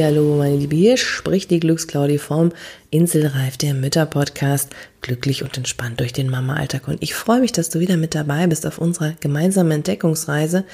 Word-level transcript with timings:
Hallo, 0.00 0.36
meine 0.36 0.56
Liebe, 0.56 0.74
hier 0.74 0.96
spricht 0.96 1.50
die 1.50 1.60
Glücksklaudie 1.60 2.16
vom 2.16 2.52
Inselreif, 2.90 3.58
der 3.58 3.74
Mütter-Podcast, 3.74 4.70
glücklich 5.02 5.42
und 5.42 5.56
entspannt 5.58 6.00
durch 6.00 6.14
den 6.14 6.30
Mama-Alltag. 6.30 6.88
Und 6.88 7.02
ich 7.02 7.14
freue 7.14 7.40
mich, 7.40 7.52
dass 7.52 7.68
du 7.68 7.78
wieder 7.78 7.98
mit 7.98 8.14
dabei 8.14 8.46
bist 8.46 8.66
auf 8.66 8.78
unserer 8.78 9.12
gemeinsamen 9.20 9.70
Entdeckungsreise 9.70 10.64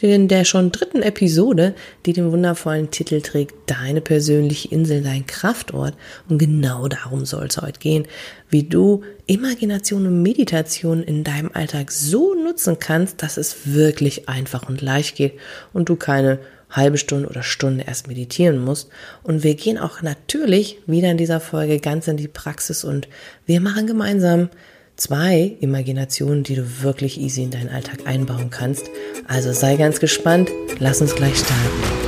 in 0.00 0.28
der 0.28 0.44
schon 0.44 0.70
dritten 0.70 1.02
Episode, 1.02 1.74
die 2.06 2.12
den 2.12 2.30
wundervollen 2.30 2.90
Titel 2.90 3.20
trägt, 3.20 3.54
Deine 3.66 4.00
persönliche 4.00 4.68
Insel, 4.68 5.02
dein 5.02 5.26
Kraftort. 5.26 5.94
Und 6.28 6.38
genau 6.38 6.86
darum 6.86 7.26
soll 7.26 7.46
es 7.46 7.58
heute 7.58 7.80
gehen, 7.80 8.06
wie 8.48 8.62
du 8.62 9.02
Imagination 9.26 10.06
und 10.06 10.22
Meditation 10.22 11.02
in 11.02 11.24
deinem 11.24 11.50
Alltag 11.52 11.90
so 11.90 12.34
nutzen 12.34 12.78
kannst, 12.78 13.22
dass 13.22 13.38
es 13.38 13.74
wirklich 13.74 14.28
einfach 14.28 14.68
und 14.68 14.82
leicht 14.82 15.16
geht 15.16 15.34
und 15.72 15.88
du 15.88 15.96
keine 15.96 16.38
halbe 16.70 16.98
Stunde 16.98 17.28
oder 17.28 17.42
Stunde 17.42 17.84
erst 17.86 18.08
meditieren 18.08 18.58
musst. 18.58 18.90
Und 19.22 19.42
wir 19.42 19.54
gehen 19.54 19.78
auch 19.78 20.02
natürlich 20.02 20.78
wieder 20.86 21.10
in 21.10 21.16
dieser 21.16 21.40
Folge 21.40 21.78
ganz 21.80 22.08
in 22.08 22.16
die 22.16 22.28
Praxis 22.28 22.84
und 22.84 23.08
wir 23.46 23.60
machen 23.60 23.86
gemeinsam 23.86 24.50
zwei 24.96 25.56
Imaginationen, 25.60 26.42
die 26.42 26.56
du 26.56 26.82
wirklich 26.82 27.20
easy 27.20 27.42
in 27.42 27.50
deinen 27.50 27.70
Alltag 27.70 28.06
einbauen 28.06 28.50
kannst. 28.50 28.90
Also 29.26 29.52
sei 29.52 29.76
ganz 29.76 30.00
gespannt, 30.00 30.50
lass 30.78 31.00
uns 31.00 31.14
gleich 31.14 31.36
starten. 31.36 32.07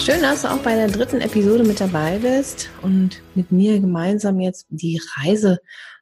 Schön, 0.00 0.22
dass 0.22 0.42
du 0.42 0.50
auch 0.50 0.58
bei 0.58 0.74
der 0.74 0.88
dritten 0.88 1.20
Episode 1.20 1.62
mit 1.62 1.80
dabei 1.80 2.18
bist 2.18 2.70
und 2.80 3.20
mit 3.34 3.52
mir 3.52 3.80
gemeinsam 3.80 4.40
jetzt 4.40 4.66
die 4.70 5.00
Reise 5.16 5.58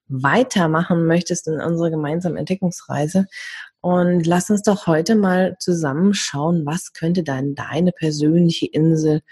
weitermachen 0.06 1.06
möchtest 1.06 1.48
in 1.48 1.60
unserer 1.60 1.90
gemeinsamen 1.90 2.36
Entdeckungsreise. 2.36 3.26
Und 3.80 4.26
lass 4.26 4.50
uns 4.50 4.62
doch 4.62 4.86
heute 4.86 5.16
mal 5.16 5.56
zusammenschauen, 5.58 6.64
was 6.64 6.92
könnte 6.92 7.24
dann 7.24 7.54
deine 7.56 7.90
persönliche 7.90 8.66
Insel, 8.66 9.22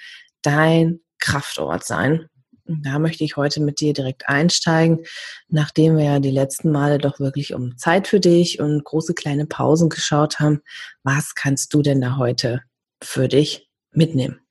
dein 0.42 1.00
Kraftort 1.19 1.84
sein. 1.84 2.27
Da 2.64 2.98
möchte 2.98 3.22
ich 3.22 3.37
heute 3.37 3.61
mit 3.61 3.81
dir 3.81 3.92
direkt 3.92 4.28
einsteigen, 4.28 5.05
nachdem 5.48 5.97
wir 5.97 6.05
ja 6.05 6.19
die 6.19 6.33
letzten 6.33 6.72
Male 6.72 6.98
doch 6.98 7.20
wirklich 7.20 7.55
um 7.55 7.77
Zeit 7.77 8.09
für 8.09 8.20
dich 8.20 8.59
und 8.59 8.83
große 8.84 9.14
kleine 9.14 9.47
Pausen 9.47 9.91
geschaut 9.91 10.41
haben. 10.41 10.61
Was 11.05 11.34
kannst 11.34 11.72
du 11.72 11.83
denn 11.83 12.00
da 12.00 12.17
heute 12.17 12.62
für 13.03 13.28
dich 13.28 13.67
mitnehmen. 13.97 14.45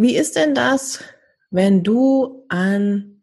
Wie 0.00 0.16
ist 0.16 0.34
denn 0.34 0.54
das, 0.54 1.04
wenn 1.50 1.82
du 1.82 2.46
an 2.48 3.22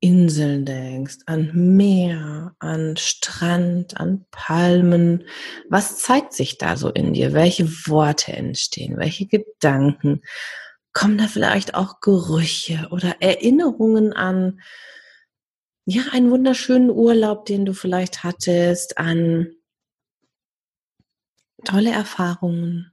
Inseln 0.00 0.64
denkst, 0.64 1.18
an 1.26 1.76
Meer, 1.76 2.56
an 2.58 2.96
Strand, 2.96 4.00
an 4.00 4.26
Palmen? 4.32 5.22
Was 5.68 5.98
zeigt 5.98 6.32
sich 6.32 6.58
da 6.58 6.76
so 6.76 6.88
in 6.88 7.12
dir? 7.12 7.32
Welche 7.32 7.68
Worte 7.86 8.32
entstehen? 8.32 8.96
Welche 8.96 9.26
Gedanken? 9.26 10.22
Kommen 10.92 11.16
da 11.16 11.28
vielleicht 11.28 11.74
auch 11.74 12.00
Gerüche 12.00 12.88
oder 12.90 13.22
Erinnerungen 13.22 14.12
an, 14.12 14.60
ja, 15.84 16.02
einen 16.10 16.32
wunderschönen 16.32 16.90
Urlaub, 16.90 17.44
den 17.44 17.64
du 17.64 17.72
vielleicht 17.72 18.24
hattest, 18.24 18.98
an 18.98 19.52
tolle 21.64 21.92
Erfahrungen, 21.92 22.92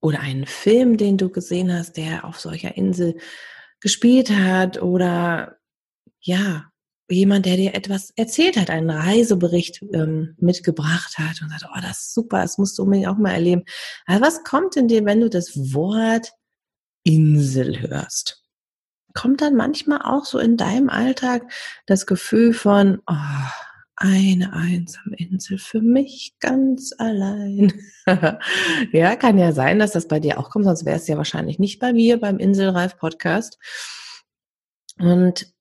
oder 0.00 0.20
einen 0.20 0.46
Film, 0.46 0.96
den 0.96 1.16
du 1.16 1.30
gesehen 1.30 1.72
hast, 1.72 1.96
der 1.96 2.24
auf 2.24 2.40
solcher 2.40 2.76
Insel 2.76 3.16
gespielt 3.80 4.30
hat 4.30 4.82
oder 4.82 5.56
ja, 6.20 6.66
jemand, 7.08 7.46
der 7.46 7.56
dir 7.56 7.74
etwas 7.74 8.10
erzählt 8.16 8.56
hat, 8.56 8.70
einen 8.70 8.90
Reisebericht 8.90 9.82
ähm, 9.92 10.34
mitgebracht 10.38 11.18
hat 11.18 11.40
und 11.40 11.50
sagt, 11.50 11.66
oh, 11.66 11.80
das 11.80 11.98
ist 11.98 12.14
super, 12.14 12.42
das 12.42 12.58
musst 12.58 12.78
du 12.78 12.82
unbedingt 12.82 13.08
auch 13.08 13.16
mal 13.16 13.32
erleben. 13.32 13.64
Aber 14.06 14.26
was 14.26 14.42
kommt 14.44 14.76
in 14.76 14.88
dir, 14.88 15.04
wenn 15.04 15.20
du 15.20 15.30
das 15.30 15.56
Wort 15.56 16.32
Insel 17.04 17.80
hörst? 17.80 18.42
Kommt 19.14 19.40
dann 19.40 19.54
manchmal 19.54 20.02
auch 20.02 20.24
so 20.24 20.38
in 20.38 20.56
deinem 20.56 20.90
Alltag 20.90 21.50
das 21.86 22.06
Gefühl 22.06 22.52
von, 22.52 23.00
oh, 23.06 23.14
eine 23.96 24.52
einsame 24.52 25.16
Insel 25.16 25.58
für 25.58 25.80
mich 25.80 26.34
ganz 26.40 26.92
allein. 26.98 27.72
ja, 28.92 29.16
kann 29.16 29.38
ja 29.38 29.52
sein, 29.52 29.78
dass 29.78 29.92
das 29.92 30.06
bei 30.06 30.20
dir 30.20 30.38
auch 30.38 30.50
kommt, 30.50 30.66
sonst 30.66 30.84
wäre 30.84 30.96
es 30.96 31.08
ja 31.08 31.16
wahrscheinlich 31.16 31.58
nicht 31.58 31.80
bei 31.80 31.92
mir 31.92 32.20
beim 32.20 32.38
Inselreif 32.38 32.98
Podcast. 32.98 33.58
Und 34.98 35.52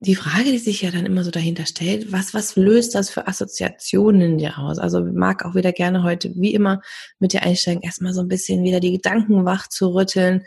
die 0.00 0.14
Frage, 0.14 0.52
die 0.52 0.58
sich 0.58 0.82
ja 0.82 0.92
dann 0.92 1.06
immer 1.06 1.24
so 1.24 1.32
dahinter 1.32 1.66
stellt, 1.66 2.12
was, 2.12 2.32
was 2.32 2.54
löst 2.54 2.94
das 2.94 3.10
für 3.10 3.26
Assoziationen 3.26 4.20
in 4.20 4.38
dir 4.38 4.58
aus? 4.58 4.78
Also 4.78 5.04
mag 5.04 5.44
auch 5.44 5.56
wieder 5.56 5.72
gerne 5.72 6.04
heute, 6.04 6.32
wie 6.36 6.54
immer, 6.54 6.80
mit 7.18 7.32
dir 7.32 7.42
einsteigen, 7.42 7.82
erstmal 7.82 8.12
so 8.12 8.20
ein 8.20 8.28
bisschen 8.28 8.62
wieder 8.62 8.78
die 8.78 8.92
Gedanken 8.92 9.44
wach 9.44 9.66
zu 9.66 9.92
rütteln 9.92 10.44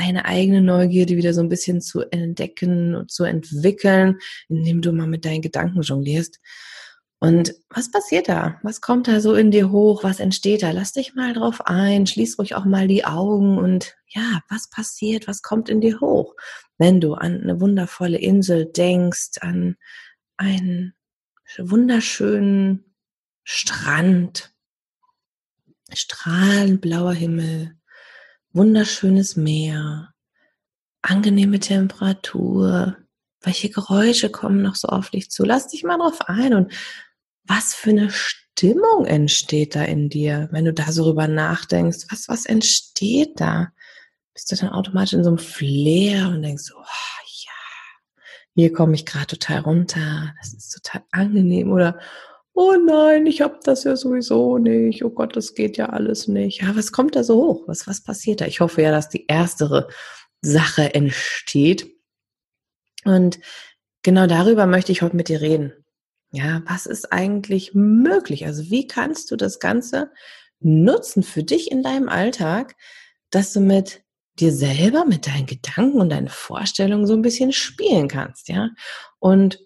deine 0.00 0.24
eigene 0.24 0.62
Neugierde 0.62 1.16
wieder 1.16 1.34
so 1.34 1.40
ein 1.40 1.48
bisschen 1.48 1.80
zu 1.80 2.00
entdecken 2.10 2.94
und 2.94 3.10
zu 3.10 3.24
entwickeln, 3.24 4.18
indem 4.48 4.80
du 4.80 4.92
mal 4.92 5.06
mit 5.06 5.24
deinen 5.24 5.42
Gedanken 5.42 5.82
jonglierst. 5.82 6.40
Und 7.22 7.54
was 7.68 7.90
passiert 7.90 8.30
da? 8.30 8.58
Was 8.62 8.80
kommt 8.80 9.06
da 9.06 9.20
so 9.20 9.34
in 9.34 9.50
dir 9.50 9.70
hoch? 9.70 10.02
Was 10.04 10.20
entsteht 10.20 10.62
da? 10.62 10.70
Lass 10.70 10.92
dich 10.92 11.14
mal 11.14 11.34
drauf 11.34 11.60
ein, 11.66 12.06
schließ 12.06 12.38
ruhig 12.38 12.54
auch 12.54 12.64
mal 12.64 12.88
die 12.88 13.04
Augen 13.04 13.58
und 13.58 13.94
ja, 14.06 14.40
was 14.48 14.70
passiert? 14.70 15.28
Was 15.28 15.42
kommt 15.42 15.68
in 15.68 15.82
dir 15.82 16.00
hoch? 16.00 16.34
Wenn 16.78 16.98
du 16.98 17.12
an 17.12 17.42
eine 17.42 17.60
wundervolle 17.60 18.16
Insel 18.16 18.64
denkst, 18.64 19.32
an 19.42 19.76
einen 20.38 20.94
wunderschönen 21.58 22.94
Strand, 23.44 24.54
strahlend 25.92 26.80
blauer 26.80 27.12
Himmel, 27.12 27.76
wunderschönes 28.52 29.36
Meer, 29.36 30.12
angenehme 31.02 31.60
Temperatur, 31.60 32.96
welche 33.42 33.70
Geräusche 33.70 34.30
kommen 34.30 34.62
noch 34.62 34.74
so 34.74 34.88
auf 34.88 35.10
dich 35.10 35.30
zu? 35.30 35.44
Lass 35.44 35.68
dich 35.68 35.84
mal 35.84 35.98
drauf 35.98 36.20
ein 36.28 36.54
und 36.54 36.72
was 37.44 37.74
für 37.74 37.90
eine 37.90 38.10
Stimmung 38.10 39.06
entsteht 39.06 39.74
da 39.74 39.84
in 39.84 40.08
dir, 40.08 40.48
wenn 40.52 40.66
du 40.66 40.72
da 40.72 40.92
so 40.92 41.04
drüber 41.04 41.26
nachdenkst? 41.26 42.06
Was, 42.10 42.28
was 42.28 42.44
entsteht 42.44 43.40
da? 43.40 43.72
Bist 44.34 44.52
du 44.52 44.56
dann 44.56 44.70
automatisch 44.70 45.14
in 45.14 45.24
so 45.24 45.30
einem 45.30 45.38
Flair 45.38 46.28
und 46.28 46.42
denkst, 46.42 46.70
oh 46.76 46.80
ja, 46.80 47.52
hier 48.54 48.72
komme 48.72 48.94
ich 48.94 49.06
gerade 49.06 49.26
total 49.26 49.60
runter, 49.60 50.34
das 50.40 50.52
ist 50.52 50.70
total 50.70 51.02
angenehm 51.10 51.72
oder 51.72 51.98
oh 52.54 52.74
nein, 52.84 53.26
ich 53.26 53.40
habe 53.40 53.58
das 53.62 53.84
ja 53.84 53.96
sowieso 53.96 54.58
nicht, 54.58 55.04
oh 55.04 55.10
Gott, 55.10 55.36
das 55.36 55.54
geht 55.54 55.76
ja 55.76 55.90
alles 55.90 56.28
nicht. 56.28 56.62
Ja, 56.62 56.76
was 56.76 56.92
kommt 56.92 57.16
da 57.16 57.24
so 57.24 57.36
hoch? 57.36 57.68
Was, 57.68 57.86
was 57.86 58.02
passiert 58.02 58.40
da? 58.40 58.46
Ich 58.46 58.60
hoffe 58.60 58.82
ja, 58.82 58.90
dass 58.90 59.08
die 59.08 59.26
erstere 59.26 59.88
Sache 60.42 60.94
entsteht. 60.94 61.90
Und 63.04 63.40
genau 64.02 64.26
darüber 64.26 64.66
möchte 64.66 64.92
ich 64.92 65.02
heute 65.02 65.16
mit 65.16 65.28
dir 65.28 65.40
reden. 65.40 65.72
Ja, 66.32 66.62
was 66.66 66.86
ist 66.86 67.12
eigentlich 67.12 67.74
möglich? 67.74 68.46
Also 68.46 68.70
wie 68.70 68.86
kannst 68.86 69.30
du 69.30 69.36
das 69.36 69.58
Ganze 69.58 70.12
nutzen 70.60 71.22
für 71.22 71.42
dich 71.42 71.70
in 71.70 71.82
deinem 71.82 72.08
Alltag, 72.08 72.76
dass 73.30 73.52
du 73.52 73.60
mit 73.60 74.04
dir 74.38 74.52
selber, 74.52 75.04
mit 75.06 75.26
deinen 75.26 75.46
Gedanken 75.46 76.00
und 76.00 76.10
deinen 76.10 76.28
Vorstellungen 76.28 77.06
so 77.06 77.14
ein 77.14 77.22
bisschen 77.22 77.52
spielen 77.52 78.08
kannst, 78.08 78.48
ja? 78.48 78.70
Und 79.18 79.58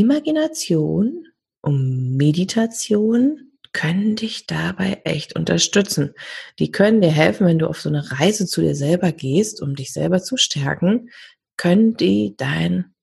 Imagination 0.00 1.28
und 1.60 2.16
Meditation 2.16 3.52
können 3.72 4.16
dich 4.16 4.46
dabei 4.46 5.02
echt 5.04 5.36
unterstützen. 5.36 6.14
Die 6.58 6.72
können 6.72 7.00
dir 7.00 7.10
helfen, 7.10 7.46
wenn 7.46 7.58
du 7.58 7.68
auf 7.68 7.80
so 7.80 7.88
eine 7.88 8.10
Reise 8.10 8.46
zu 8.46 8.62
dir 8.62 8.74
selber 8.74 9.12
gehst, 9.12 9.62
um 9.62 9.76
dich 9.76 9.92
selber 9.92 10.22
zu 10.22 10.36
stärken, 10.36 11.10
können 11.56 11.96
die 11.96 12.34
dein 12.36 12.94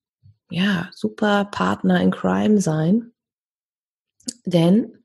ja, 0.50 0.90
super 0.94 1.46
Partner 1.46 2.02
in 2.02 2.12
Crime 2.12 2.60
sein. 2.60 3.14
Denn 4.46 4.98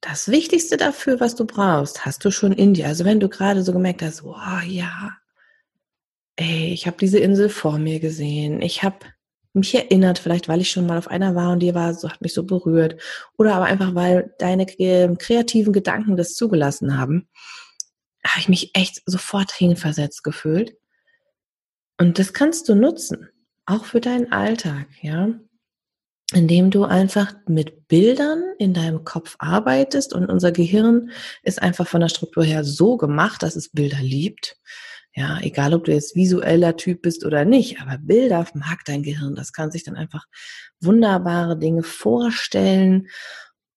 das 0.00 0.28
Wichtigste 0.28 0.76
dafür, 0.76 1.18
was 1.18 1.34
du 1.34 1.46
brauchst, 1.46 2.04
hast 2.04 2.24
du 2.24 2.30
schon 2.30 2.52
in 2.52 2.74
dir. 2.74 2.86
Also 2.86 3.04
wenn 3.04 3.20
du 3.20 3.28
gerade 3.28 3.62
so 3.62 3.72
gemerkt 3.72 4.02
hast, 4.02 4.22
oh 4.22 4.60
ja, 4.66 5.16
ey, 6.36 6.72
ich 6.72 6.86
habe 6.86 6.96
diese 6.98 7.18
Insel 7.18 7.48
vor 7.48 7.78
mir 7.78 8.00
gesehen, 8.00 8.62
ich 8.62 8.82
habe 8.82 8.98
mich 9.52 9.74
erinnert, 9.74 10.18
vielleicht 10.18 10.48
weil 10.48 10.60
ich 10.60 10.70
schon 10.70 10.86
mal 10.86 10.98
auf 10.98 11.08
einer 11.08 11.34
war 11.34 11.52
und 11.52 11.60
die 11.60 11.74
war, 11.74 11.94
so 11.94 12.08
hat 12.08 12.20
mich 12.20 12.34
so 12.34 12.44
berührt. 12.44 13.00
Oder 13.36 13.54
aber 13.54 13.64
einfach, 13.64 13.94
weil 13.94 14.34
deine 14.38 14.66
kreativen 14.66 15.72
Gedanken 15.72 16.16
das 16.16 16.34
zugelassen 16.34 16.98
haben, 16.98 17.28
habe 18.24 18.40
ich 18.40 18.48
mich 18.48 18.70
echt 18.74 19.02
sofort 19.06 19.50
hinversetzt 19.52 20.22
gefühlt. 20.22 20.76
Und 21.98 22.18
das 22.18 22.32
kannst 22.32 22.68
du 22.68 22.74
nutzen, 22.74 23.28
auch 23.66 23.84
für 23.84 24.00
deinen 24.00 24.32
Alltag, 24.32 24.86
ja. 25.02 25.34
indem 26.32 26.70
du 26.70 26.84
einfach 26.84 27.34
mit 27.46 27.88
Bildern 27.88 28.42
in 28.58 28.72
deinem 28.72 29.04
Kopf 29.04 29.36
arbeitest 29.38 30.12
und 30.12 30.26
unser 30.26 30.52
Gehirn 30.52 31.10
ist 31.42 31.60
einfach 31.60 31.86
von 31.88 32.00
der 32.00 32.08
Struktur 32.08 32.44
her 32.44 32.64
so 32.64 32.96
gemacht, 32.96 33.42
dass 33.42 33.56
es 33.56 33.70
Bilder 33.70 34.00
liebt. 34.00 34.56
Ja, 35.14 35.40
egal 35.42 35.74
ob 35.74 35.84
du 35.84 35.92
jetzt 35.92 36.14
visueller 36.14 36.76
Typ 36.76 37.02
bist 37.02 37.24
oder 37.24 37.44
nicht, 37.44 37.80
aber 37.80 37.98
Bilder 37.98 38.46
mag 38.54 38.84
dein 38.84 39.02
Gehirn. 39.02 39.34
Das 39.34 39.52
kann 39.52 39.72
sich 39.72 39.82
dann 39.82 39.96
einfach 39.96 40.26
wunderbare 40.80 41.58
Dinge 41.58 41.82
vorstellen. 41.82 43.08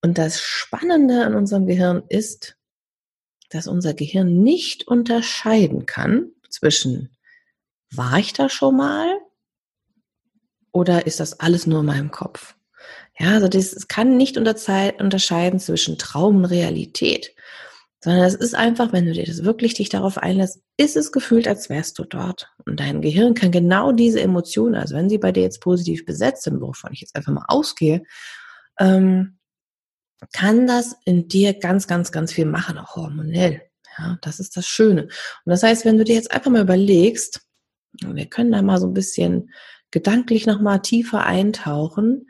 Und 0.02 0.18
das 0.18 0.42
Spannende 0.42 1.26
an 1.26 1.34
unserem 1.34 1.66
Gehirn 1.66 2.04
ist, 2.08 2.58
dass 3.50 3.68
unser 3.68 3.94
Gehirn 3.94 4.44
nicht 4.44 4.88
unterscheiden 4.88 5.86
kann 5.86 6.32
zwischen 6.50 7.16
war 7.96 8.18
ich 8.18 8.34
da 8.34 8.50
schon 8.50 8.78
mal 8.78 9.20
oder 10.72 11.06
ist 11.06 11.20
das 11.20 11.40
alles 11.40 11.68
nur 11.68 11.82
in 11.82 11.86
meinem 11.86 12.12
Kopf? 12.12 12.56
Ja, 13.18 13.36
also 13.36 13.48
das 13.48 13.88
kann 13.88 14.18
nicht 14.18 14.38
unterscheiden 14.38 15.60
zwischen 15.60 16.00
Traum 16.00 16.38
und 16.38 16.46
Realität, 16.46 17.36
sondern 18.04 18.26
es 18.26 18.36
ist 18.36 18.54
einfach, 18.54 18.92
wenn 18.92 19.06
du 19.06 19.14
dir 19.14 19.26
das 19.26 19.46
wirklich 19.46 19.76
dich 19.76 19.88
darauf 19.88 20.18
einlässt, 20.18 20.62
ist 20.76 20.98
es 20.98 21.14
gefühlt, 21.14 21.48
als 21.48 21.70
wärst 21.70 21.98
du 22.00 22.04
dort. 22.04 22.50
Und 22.66 22.82
dein 22.82 23.02
Gehirn 23.02 23.34
kann 23.34 23.50
genau 23.50 23.94
diese 23.94 24.20
Emotionen, 24.20 24.76
also 24.76 24.96
wenn 24.96 25.08
sie 25.08 25.20
bei 25.20 25.32
dir 25.32 25.44
jetzt 25.44 25.62
positiv 25.62 26.06
besetzt 26.06 26.44
sind, 26.44 26.60
wovon 26.60 26.92
ich 26.92 27.00
jetzt 27.00 27.16
einfach 27.16 27.32
mal 27.32 27.46
ausgehe, 27.48 28.04
ähm, 28.78 29.40
kann 30.34 30.68
das 30.68 30.98
in 31.06 31.30
dir 31.30 31.54
ganz, 31.54 31.88
ganz, 31.88 32.12
ganz 32.12 32.34
viel 32.34 32.46
machen, 32.46 32.78
auch 32.78 32.98
hormonell. 32.98 33.62
Ja, 33.98 34.18
das 34.22 34.42
ist 34.42 34.58
das 34.58 34.68
Schöne. 34.68 35.04
Und 35.04 35.12
das 35.46 35.64
heißt, 35.64 35.86
wenn 35.86 35.98
du 35.98 36.04
dir 36.04 36.16
jetzt 36.16 36.32
einfach 36.34 36.52
mal 36.52 36.62
überlegst, 36.62 37.40
wir 38.02 38.26
können 38.26 38.52
da 38.52 38.62
mal 38.62 38.82
so 38.82 38.88
ein 38.88 38.94
bisschen 38.94 39.50
gedanklich 39.92 40.46
nochmal 40.46 40.82
tiefer 40.82 41.26
eintauchen, 41.26 42.28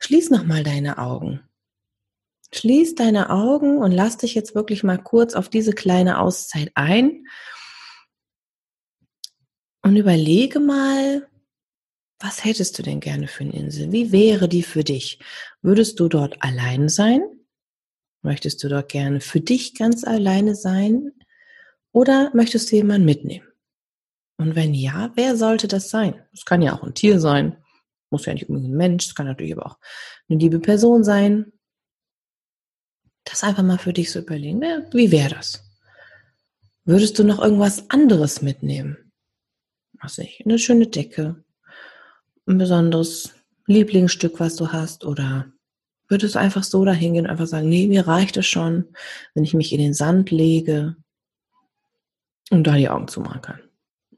schließ 0.00 0.30
nochmal 0.30 0.64
deine 0.64 0.98
Augen. 0.98 1.42
Schließ 2.52 2.96
deine 2.96 3.30
Augen 3.30 3.78
und 3.78 3.92
lass 3.92 4.16
dich 4.16 4.34
jetzt 4.34 4.54
wirklich 4.54 4.82
mal 4.82 4.98
kurz 4.98 5.34
auf 5.34 5.48
diese 5.48 5.72
kleine 5.72 6.18
Auszeit 6.18 6.72
ein 6.74 7.24
und 9.82 9.96
überlege 9.96 10.60
mal, 10.60 11.28
was 12.18 12.44
hättest 12.44 12.78
du 12.78 12.82
denn 12.82 13.00
gerne 13.00 13.28
für 13.28 13.44
eine 13.44 13.54
Insel? 13.54 13.92
Wie 13.92 14.12
wäre 14.12 14.48
die 14.48 14.62
für 14.62 14.84
dich? 14.84 15.20
Würdest 15.62 15.98
du 16.00 16.08
dort 16.08 16.42
allein 16.42 16.88
sein? 16.88 17.22
Möchtest 18.22 18.62
du 18.62 18.68
dort 18.68 18.90
gerne 18.90 19.20
für 19.20 19.40
dich 19.40 19.74
ganz 19.74 20.04
alleine 20.04 20.54
sein? 20.54 21.12
Oder 21.92 22.30
möchtest 22.34 22.70
du 22.70 22.76
jemanden 22.76 23.06
mitnehmen? 23.06 23.46
Und 24.36 24.54
wenn 24.54 24.74
ja, 24.74 25.12
wer 25.14 25.36
sollte 25.36 25.68
das 25.68 25.90
sein? 25.90 26.22
Es 26.32 26.44
kann 26.44 26.62
ja 26.62 26.74
auch 26.74 26.82
ein 26.82 26.94
Tier 26.94 27.20
sein, 27.20 27.56
muss 28.10 28.26
ja 28.26 28.34
nicht 28.34 28.48
unbedingt 28.48 28.74
ein 28.74 28.76
Mensch, 28.76 29.06
es 29.06 29.14
kann 29.14 29.26
natürlich 29.26 29.56
aber 29.56 29.66
auch 29.66 29.78
eine 30.28 30.38
liebe 30.38 30.60
Person 30.60 31.04
sein. 31.04 31.52
Das 33.30 33.44
einfach 33.44 33.62
mal 33.62 33.78
für 33.78 33.92
dich 33.92 34.10
so 34.10 34.18
überlegen. 34.18 34.60
Wie 34.92 35.12
wäre 35.12 35.30
das? 35.30 35.62
Würdest 36.84 37.18
du 37.18 37.24
noch 37.24 37.40
irgendwas 37.40 37.88
anderes 37.88 38.42
mitnehmen? 38.42 39.12
Was 39.92 40.18
ich, 40.18 40.42
eine 40.44 40.58
schöne 40.58 40.88
Decke, 40.88 41.44
ein 42.46 42.58
besonderes 42.58 43.34
Lieblingsstück, 43.66 44.40
was 44.40 44.56
du 44.56 44.72
hast, 44.72 45.04
oder 45.04 45.52
würdest 46.08 46.34
du 46.34 46.40
einfach 46.40 46.64
so 46.64 46.84
dahin 46.84 47.14
gehen 47.14 47.26
und 47.26 47.30
einfach 47.30 47.46
sagen, 47.46 47.68
nee, 47.68 47.86
mir 47.86 48.08
reicht 48.08 48.36
es 48.36 48.46
schon, 48.46 48.86
wenn 49.34 49.44
ich 49.44 49.54
mich 49.54 49.72
in 49.72 49.78
den 49.78 49.94
Sand 49.94 50.32
lege 50.32 50.96
und 52.50 52.66
da 52.66 52.74
die 52.74 52.88
Augen 52.88 53.06
zumachen 53.06 53.42
kann. 53.42 53.60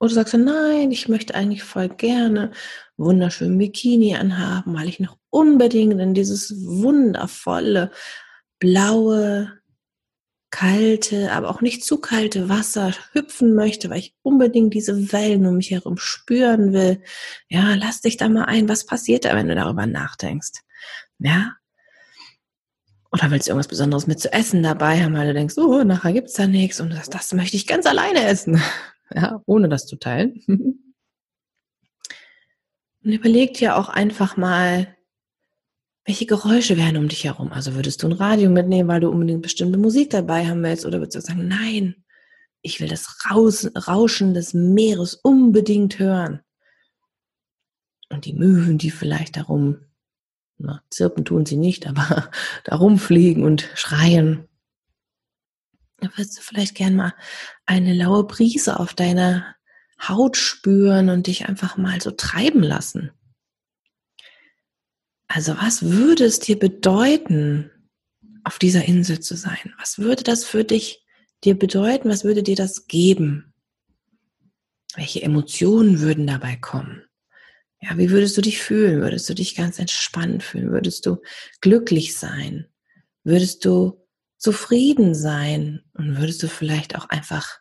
Oder 0.01 0.15
sagst 0.15 0.35
du, 0.35 0.39
nein, 0.39 0.91
ich 0.91 1.09
möchte 1.09 1.35
eigentlich 1.35 1.63
voll 1.63 1.89
gerne 1.89 2.51
wunderschönen 2.97 3.59
Bikini 3.59 4.17
anhaben, 4.17 4.75
weil 4.75 4.89
ich 4.89 5.01
noch 5.01 5.19
unbedingt 5.31 6.01
in 6.01 6.15
dieses 6.15 6.65
wundervolle, 6.65 7.91
blaue, 8.63 9.53
kalte, 10.51 11.33
aber 11.33 11.51
auch 11.51 11.63
nicht 11.63 11.85
zu 11.85 11.99
kalte 11.99 12.49
Wasser 12.49 12.95
hüpfen 13.13 13.55
möchte, 13.55 13.91
weil 13.91 13.99
ich 13.99 14.15
unbedingt 14.23 14.73
diese 14.73 15.13
Wellen 15.13 15.47
um 15.47 15.57
mich 15.57 15.73
herum 15.73 15.97
spüren 15.97 16.73
will. 16.73 17.03
Ja, 17.49 17.75
lass 17.75 18.03
dich 18.03 18.19
da 18.19 18.29
mal 18.29 18.45
ein. 18.45 18.69
Was 18.69 18.87
passiert 18.87 19.25
da, 19.25 19.35
wenn 19.35 19.49
du 19.49 19.57
darüber 19.57 19.87
nachdenkst? 19.87 20.61
Ja. 21.19 21.55
Oder 23.11 23.33
willst 23.33 23.49
du 23.49 23.51
irgendwas 23.51 23.67
Besonderes 23.67 24.07
mit 24.07 24.21
zu 24.21 24.33
essen 24.33 24.63
dabei 24.63 25.03
haben, 25.03 25.15
weil 25.15 25.27
du 25.27 25.35
denkst, 25.35 25.59
oh, 25.59 25.83
nachher 25.83 26.13
gibt's 26.13 26.35
da 26.35 26.47
nichts 26.47 26.81
und 26.81 26.91
das, 26.91 27.11
das 27.11 27.35
möchte 27.35 27.57
ich 27.57 27.67
ganz 27.67 27.85
alleine 27.85 28.25
essen 28.25 28.63
ja, 29.15 29.43
ohne 29.45 29.69
das 29.69 29.87
zu 29.87 29.97
teilen. 29.97 30.41
Und 33.05 33.11
überleg 33.11 33.55
dir 33.55 33.77
auch 33.77 33.89
einfach 33.89 34.37
mal, 34.37 34.97
welche 36.05 36.27
Geräusche 36.27 36.77
wären 36.77 36.97
um 36.97 37.09
dich 37.09 37.25
herum? 37.25 37.53
Also 37.53 37.75
würdest 37.75 38.03
du 38.03 38.09
ein 38.09 38.13
Radio 38.13 38.51
mitnehmen, 38.51 38.89
weil 38.89 39.01
du 39.01 39.09
unbedingt 39.09 39.43
bestimmte 39.43 39.79
Musik 39.79 40.11
dabei 40.11 40.47
haben 40.47 40.63
willst? 40.63 40.85
Oder 40.85 40.99
würdest 40.99 41.17
du 41.17 41.21
sagen, 41.21 41.47
nein, 41.47 42.05
ich 42.61 42.81
will 42.81 42.89
das 42.89 43.25
Rauschen 43.31 44.35
des 44.35 44.53
Meeres 44.53 45.15
unbedingt 45.15 45.99
hören? 45.99 46.41
Und 48.09 48.25
die 48.25 48.35
Möwen, 48.35 48.79
die 48.79 48.91
vielleicht 48.91 49.37
darum, 49.37 49.79
na, 50.59 50.83
zirpen 50.91 51.25
tun 51.25 51.47
sie 51.47 51.57
nicht, 51.57 51.87
aber 51.87 52.31
darum 52.65 52.99
fliegen 52.99 53.45
und 53.45 53.71
schreien. 53.75 54.49
Da 55.99 56.11
wirst 56.17 56.37
du 56.37 56.43
vielleicht 56.43 56.75
gern 56.75 56.97
mal 56.97 57.15
eine 57.65 57.95
laue 57.95 58.25
Brise 58.25 58.81
auf 58.81 58.93
deiner 58.93 59.55
Haut 60.01 60.37
spüren 60.37 61.11
und 61.11 61.29
dich 61.29 61.49
einfach 61.49 61.77
mal 61.77 62.01
so 62.01 62.11
treiben 62.11 62.65
lassen. 62.65 63.13
Also 65.35 65.57
was 65.57 65.83
würde 65.83 66.25
es 66.25 66.41
dir 66.41 66.59
bedeuten, 66.59 67.71
auf 68.45 68.59
dieser 68.59 68.85
Insel 68.85 69.21
zu 69.21 69.35
sein? 69.35 69.73
Was 69.79 69.99
würde 69.99 70.23
das 70.25 70.45
für 70.45 70.63
dich 70.63 71.07
dir 71.43 71.59
bedeuten? 71.59 72.11
Was 72.11 72.25
würde 72.25 72.43
dir 72.43 72.57
das 72.57 72.87
geben? 72.87 73.55
Welche 74.95 75.23
Emotionen 75.23 76.01
würden 76.01 76.27
dabei 76.27 76.57
kommen? 76.57 77.05
Ja, 77.81 77.97
wie 77.97 78.11
würdest 78.11 78.37
du 78.37 78.43
dich 78.43 78.61
fühlen? 78.61 79.01
Würdest 79.01 79.27
du 79.31 79.35
dich 79.35 79.55
ganz 79.55 79.79
entspannt 79.79 80.43
fühlen? 80.43 80.71
Würdest 80.71 81.07
du 81.07 81.23
glücklich 81.63 82.15
sein? 82.19 82.67
Würdest 83.25 83.65
du 83.65 84.07
zufrieden 84.37 85.15
sein 85.15 85.83
und 85.95 86.19
würdest 86.19 86.43
du 86.43 86.49
vielleicht 86.49 86.95
auch 86.95 87.09
einfach 87.09 87.59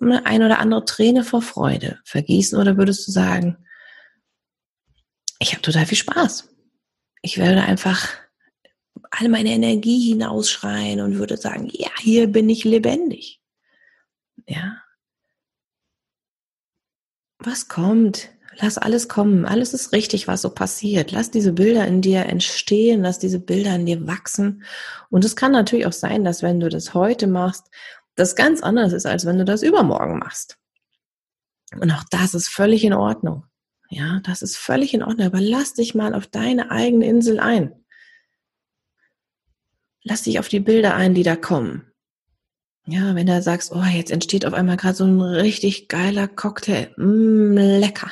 eine 0.00 0.26
ein 0.26 0.44
oder 0.44 0.60
andere 0.60 0.84
Träne 0.84 1.24
vor 1.24 1.42
Freude 1.42 1.98
vergießen 2.04 2.56
oder 2.56 2.76
würdest 2.76 3.08
du 3.08 3.10
sagen, 3.10 3.56
ich 5.40 5.52
habe 5.52 5.62
total 5.62 5.86
viel 5.86 5.98
Spaß. 5.98 6.48
Ich 7.22 7.38
werde 7.38 7.62
einfach 7.62 8.08
all 9.10 9.28
meine 9.28 9.50
Energie 9.50 10.10
hinausschreien 10.10 11.00
und 11.00 11.18
würde 11.18 11.36
sagen, 11.36 11.68
ja, 11.72 11.90
hier 11.98 12.28
bin 12.28 12.48
ich 12.48 12.64
lebendig. 12.64 13.40
Ja. 14.46 14.82
Was 17.38 17.68
kommt? 17.68 18.30
Lass 18.56 18.76
alles 18.76 19.08
kommen. 19.08 19.46
Alles 19.46 19.72
ist 19.72 19.92
richtig, 19.92 20.28
was 20.28 20.42
so 20.42 20.50
passiert. 20.50 21.12
Lass 21.12 21.30
diese 21.30 21.52
Bilder 21.52 21.86
in 21.86 22.02
dir 22.02 22.26
entstehen. 22.26 23.02
Lass 23.02 23.18
diese 23.18 23.40
Bilder 23.40 23.74
in 23.74 23.86
dir 23.86 24.06
wachsen. 24.06 24.64
Und 25.08 25.24
es 25.24 25.36
kann 25.36 25.52
natürlich 25.52 25.86
auch 25.86 25.92
sein, 25.92 26.24
dass 26.24 26.42
wenn 26.42 26.60
du 26.60 26.68
das 26.68 26.92
heute 26.92 27.26
machst, 27.26 27.70
das 28.14 28.36
ganz 28.36 28.62
anders 28.62 28.92
ist, 28.92 29.06
als 29.06 29.24
wenn 29.24 29.38
du 29.38 29.44
das 29.46 29.62
übermorgen 29.62 30.18
machst. 30.18 30.58
Und 31.80 31.90
auch 31.92 32.04
das 32.10 32.34
ist 32.34 32.48
völlig 32.48 32.84
in 32.84 32.92
Ordnung. 32.92 33.44
Ja, 33.90 34.20
das 34.22 34.40
ist 34.42 34.56
völlig 34.56 34.94
in 34.94 35.02
Ordnung. 35.02 35.26
Aber 35.26 35.40
lass 35.40 35.74
dich 35.74 35.94
mal 35.94 36.14
auf 36.14 36.26
deine 36.26 36.70
eigene 36.70 37.06
Insel 37.06 37.40
ein. 37.40 37.74
Lass 40.02 40.22
dich 40.22 40.38
auf 40.38 40.48
die 40.48 40.60
Bilder 40.60 40.94
ein, 40.94 41.14
die 41.14 41.24
da 41.24 41.36
kommen. 41.36 41.92
Ja, 42.86 43.14
wenn 43.14 43.26
du 43.26 43.42
sagst, 43.42 43.72
oh, 43.72 43.82
jetzt 43.82 44.10
entsteht 44.10 44.46
auf 44.46 44.54
einmal 44.54 44.76
gerade 44.76 44.94
so 44.94 45.04
ein 45.04 45.20
richtig 45.20 45.88
geiler 45.88 46.28
Cocktail. 46.28 46.92
Mm, 46.96 47.56
lecker 47.56 48.10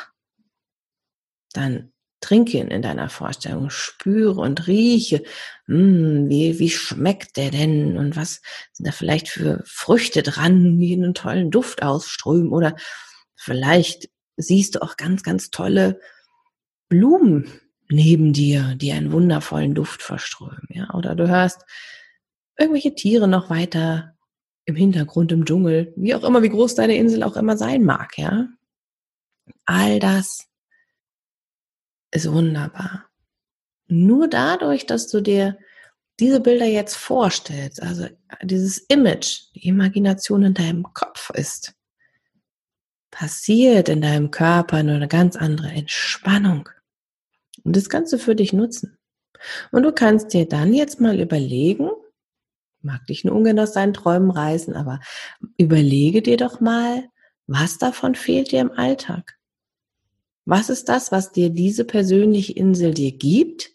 dann 1.59 1.93
trinke 2.21 2.59
ihn 2.59 2.69
in 2.69 2.83
deiner 2.83 3.09
Vorstellung, 3.09 3.71
spüre 3.71 4.41
und 4.41 4.67
rieche, 4.67 5.23
hm, 5.67 6.29
wie, 6.29 6.59
wie 6.59 6.71
schmeckt 6.71 7.37
der 7.37 7.51
denn 7.51 7.97
und 7.97 8.17
was 8.17 8.41
sind 8.73 8.87
da 8.87 8.93
vielleicht 8.93 9.29
für 9.29 9.63
Früchte 9.65 10.23
dran, 10.23 10.79
die 10.79 10.95
einen 10.95 11.15
tollen 11.15 11.51
Duft 11.51 11.83
ausströmen 11.83 12.51
oder 12.51 12.75
vielleicht 13.37 14.09
siehst 14.39 14.75
du 14.75 14.83
auch 14.83 14.97
ganz, 14.97 15.23
ganz 15.23 15.51
tolle 15.51 16.01
Blumen 16.89 17.51
neben 17.91 18.33
dir, 18.33 18.75
die 18.77 18.93
einen 18.93 19.13
wundervollen 19.13 19.75
Duft 19.75 20.03
verströmen, 20.03 20.67
ja, 20.71 20.93
oder 20.95 21.15
du 21.15 21.29
hörst 21.29 21.65
irgendwelche 22.59 22.95
Tiere 22.95 23.29
noch 23.29 23.51
weiter 23.51 24.15
im 24.65 24.77
Hintergrund 24.77 25.33
im 25.33 25.45
Dschungel, 25.45 25.93
wie 25.97 26.15
auch 26.15 26.25
immer, 26.25 26.43
wie 26.43 26.51
groß 26.51 26.75
deine 26.75 26.97
Insel 26.97 27.23
auch 27.23 27.37
immer 27.37 27.57
sein 27.57 27.85
mag, 27.85 28.19
ja. 28.19 28.49
All 29.65 29.99
das 29.99 30.47
ist 32.11 32.31
wunderbar. 32.31 33.07
Nur 33.87 34.29
dadurch, 34.29 34.87
dass 34.87 35.09
du 35.09 35.23
dir 35.23 35.59
diese 36.21 36.41
Bilder 36.41 36.67
jetzt 36.67 36.97
vorstellst, 36.97 37.83
also 37.83 38.09
dieses 38.43 38.79
Image, 38.79 39.55
die 39.55 39.69
Imagination 39.69 40.43
in 40.43 40.55
deinem 40.55 40.83
Kopf 40.93 41.31
ist, 41.31 41.75
passiert 43.11 43.89
in 43.89 44.01
deinem 44.01 44.31
Körper 44.31 44.83
nur 44.83 44.97
eine 44.97 45.09
ganz 45.09 45.37
andere 45.37 45.69
Entspannung. 45.69 46.69
und 47.65 47.77
das 47.77 47.89
Ganze 47.89 48.19
für 48.19 48.35
dich 48.37 48.53
nutzen. 48.53 48.97
Und 49.73 49.83
du 49.83 49.93
kannst 49.93 50.33
dir 50.33 50.47
dann 50.47 50.73
jetzt 50.73 51.01
mal 51.01 51.21
überlegen, 51.21 51.91
mag 52.81 53.07
dich 53.07 53.25
nur 53.25 53.35
ungern 53.35 53.59
aus 53.59 53.73
deinen 53.73 53.95
Träumen 53.95 54.31
reißen, 54.31 54.75
aber 54.75 55.01
überlege 55.59 56.23
dir 56.23 56.37
doch 56.37 56.61
mal, 56.61 57.09
was 57.47 57.79
davon 57.79 58.15
fehlt 58.15 58.53
dir 58.53 58.61
im 58.61 58.71
Alltag? 58.71 59.39
Was 60.45 60.71
ist 60.71 60.89
das, 60.89 61.13
was 61.13 61.33
dir 61.33 61.51
diese 61.51 61.85
persönliche 61.85 62.53
Insel 62.53 62.95
dir 62.95 63.13
gibt? 63.13 63.71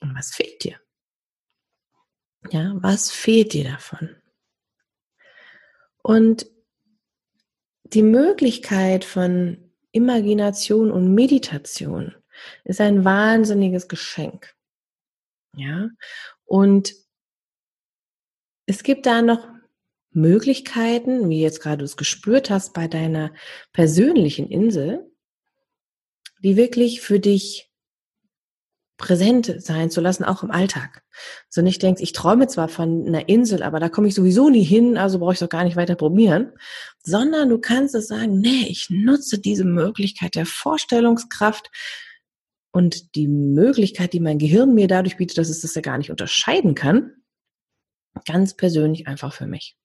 Und 0.00 0.14
was 0.16 0.34
fehlt 0.34 0.64
dir? 0.64 0.80
Ja, 2.50 2.74
was 2.76 3.10
fehlt 3.10 3.52
dir 3.52 3.64
davon? 3.64 4.16
Und 6.02 6.46
die 7.92 8.02
Möglichkeit 8.02 9.04
von 9.04 9.58
Imagination 9.92 10.90
und 10.90 11.14
Meditation 11.14 12.14
ist 12.64 12.80
ein 12.80 13.04
wahnsinniges 13.04 13.88
Geschenk. 13.88 14.54
Ja, 15.54 15.88
und 16.44 16.94
es 18.66 18.82
gibt 18.82 19.06
da 19.06 19.22
noch 19.22 19.48
Möglichkeiten, 20.10 21.28
wie 21.30 21.40
jetzt 21.40 21.60
gerade 21.60 21.78
du 21.78 21.84
es 21.84 21.96
gespürt 21.96 22.50
hast 22.50 22.74
bei 22.74 22.88
deiner 22.88 23.32
persönlichen 23.72 24.50
Insel, 24.50 25.10
die 26.42 26.56
wirklich 26.56 27.00
für 27.00 27.20
dich 27.20 27.70
präsent 28.96 29.54
sein 29.58 29.90
zu 29.90 30.00
lassen, 30.00 30.24
auch 30.24 30.42
im 30.42 30.50
Alltag. 30.50 31.02
So 31.48 31.60
nicht 31.62 31.82
denkst, 31.82 32.00
ich 32.02 32.12
träume 32.12 32.46
zwar 32.46 32.68
von 32.68 33.06
einer 33.06 33.28
Insel, 33.28 33.62
aber 33.62 33.78
da 33.80 33.88
komme 33.88 34.08
ich 34.08 34.14
sowieso 34.14 34.48
nie 34.48 34.62
hin, 34.62 34.96
also 34.96 35.18
brauche 35.18 35.34
ich 35.34 35.38
doch 35.38 35.48
gar 35.48 35.64
nicht 35.64 35.76
weiter 35.76 35.96
probieren, 35.96 36.52
sondern 37.02 37.48
du 37.48 37.58
kannst 37.58 37.94
es 37.94 38.08
sagen, 38.08 38.40
nee, 38.40 38.66
ich 38.68 38.88
nutze 38.90 39.38
diese 39.38 39.64
Möglichkeit 39.64 40.34
der 40.34 40.46
Vorstellungskraft 40.46 41.70
und 42.72 43.14
die 43.14 43.28
Möglichkeit, 43.28 44.12
die 44.12 44.20
mein 44.20 44.38
Gehirn 44.38 44.74
mir 44.74 44.88
dadurch 44.88 45.16
bietet, 45.16 45.38
dass 45.38 45.48
es 45.48 45.60
das 45.60 45.74
ja 45.74 45.82
gar 45.82 45.98
nicht 45.98 46.10
unterscheiden 46.10 46.74
kann, 46.74 47.12
ganz 48.26 48.54
persönlich 48.54 49.06
einfach 49.06 49.32
für 49.32 49.46
mich. 49.46 49.76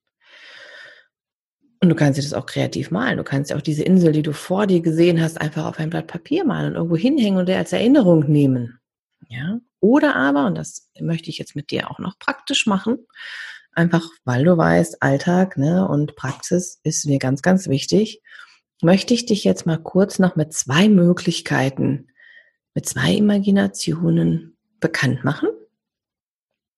Und 1.83 1.89
du 1.89 1.95
kannst 1.95 2.19
dir 2.19 2.23
das 2.23 2.33
auch 2.33 2.45
kreativ 2.45 2.91
malen. 2.91 3.17
Du 3.17 3.23
kannst 3.23 3.49
ja 3.49 3.57
auch 3.57 3.61
diese 3.61 3.83
Insel, 3.83 4.11
die 4.11 4.21
du 4.21 4.33
vor 4.33 4.67
dir 4.67 4.81
gesehen 4.81 5.19
hast, 5.19 5.41
einfach 5.41 5.65
auf 5.65 5.79
ein 5.79 5.89
Blatt 5.89 6.05
Papier 6.05 6.45
malen 6.45 6.67
und 6.67 6.75
irgendwo 6.75 6.95
hinhängen 6.95 7.39
und 7.39 7.49
dir 7.49 7.57
als 7.57 7.73
Erinnerung 7.73 8.29
nehmen. 8.29 8.80
Ja. 9.29 9.59
Oder 9.79 10.15
aber, 10.15 10.45
und 10.45 10.55
das 10.55 10.89
möchte 10.99 11.29
ich 11.29 11.37
jetzt 11.37 11.55
mit 11.55 11.71
dir 11.71 11.89
auch 11.89 11.99
noch 11.99 12.19
praktisch 12.19 12.67
machen, 12.67 12.99
einfach 13.73 14.07
weil 14.25 14.43
du 14.43 14.57
weißt, 14.57 15.01
Alltag 15.01 15.57
ne, 15.57 15.87
und 15.87 16.15
Praxis 16.15 16.79
ist 16.83 17.05
mir 17.05 17.19
ganz, 17.19 17.41
ganz 17.41 17.67
wichtig, 17.67 18.21
möchte 18.81 19.13
ich 19.13 19.25
dich 19.25 19.43
jetzt 19.43 19.65
mal 19.65 19.77
kurz 19.77 20.19
noch 20.19 20.35
mit 20.35 20.53
zwei 20.53 20.89
Möglichkeiten, 20.89 22.07
mit 22.73 22.85
zwei 22.85 23.13
Imaginationen 23.13 24.57
bekannt 24.79 25.23
machen, 25.23 25.49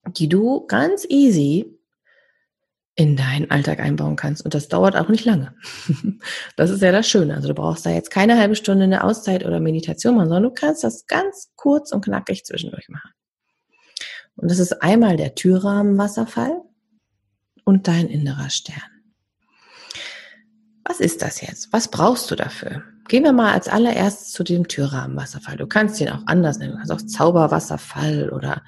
die 0.07 0.27
du 0.27 0.65
ganz 0.67 1.05
easy 1.09 1.79
in 2.95 3.15
deinen 3.15 3.49
Alltag 3.49 3.79
einbauen 3.79 4.15
kannst. 4.15 4.45
Und 4.45 4.53
das 4.53 4.67
dauert 4.67 4.95
auch 4.95 5.09
nicht 5.09 5.25
lange. 5.25 5.55
Das 6.55 6.69
ist 6.69 6.81
ja 6.81 6.91
das 6.91 7.09
Schöne. 7.09 7.35
Also 7.35 7.47
du 7.47 7.55
brauchst 7.55 7.85
da 7.85 7.89
jetzt 7.89 8.11
keine 8.11 8.37
halbe 8.37 8.55
Stunde 8.55 8.83
eine 8.83 9.03
Auszeit 9.03 9.43
oder 9.45 9.59
Meditation 9.59 10.15
machen, 10.15 10.29
sondern 10.29 10.43
du 10.43 10.51
kannst 10.51 10.83
das 10.83 11.07
ganz 11.07 11.51
kurz 11.55 11.91
und 11.91 12.05
knackig 12.05 12.45
zwischendurch 12.45 12.89
machen. 12.89 13.11
Und 14.35 14.51
das 14.51 14.59
ist 14.59 14.81
einmal 14.81 15.17
der 15.17 15.35
Türrahmenwasserfall 15.35 16.61
und 17.63 17.87
dein 17.87 18.07
innerer 18.07 18.49
Stern. 18.49 18.81
Was 20.85 20.99
ist 20.99 21.21
das 21.21 21.41
jetzt? 21.41 21.71
Was 21.71 21.87
brauchst 21.87 22.29
du 22.29 22.35
dafür? 22.35 22.83
Gehen 23.07 23.23
wir 23.23 23.33
mal 23.33 23.53
als 23.53 23.67
allererstes 23.67 24.31
zu 24.31 24.43
dem 24.43 24.67
Türrahmenwasserfall. 24.67 25.57
Du 25.57 25.67
kannst 25.67 25.99
ihn 25.99 26.09
auch 26.09 26.23
anders 26.25 26.57
nennen. 26.57 26.73
Du 26.73 26.77
kannst 26.77 26.91
auch 26.91 27.01
Zauberwasserfall 27.01 28.29
oder 28.29 28.63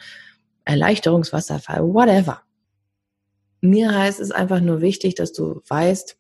Erleichterungswasserfall, 0.66 1.82
whatever. 1.84 2.42
Mir 3.62 3.94
heißt 3.94 4.20
es 4.20 4.32
einfach 4.32 4.60
nur 4.60 4.82
wichtig, 4.82 5.16
dass 5.16 5.34
du 5.34 5.62
weißt, 5.68 6.18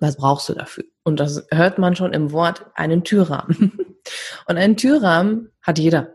was 0.00 0.16
brauchst 0.16 0.48
du 0.48 0.54
dafür? 0.54 0.84
Und 1.04 1.20
das 1.20 1.46
hört 1.50 1.78
man 1.78 1.96
schon 1.96 2.12
im 2.12 2.32
Wort 2.32 2.66
einen 2.74 3.04
Türrahmen. 3.04 3.78
Und 4.46 4.56
einen 4.56 4.76
Türrahmen 4.76 5.50
hat 5.62 5.78
jeder. 5.78 6.14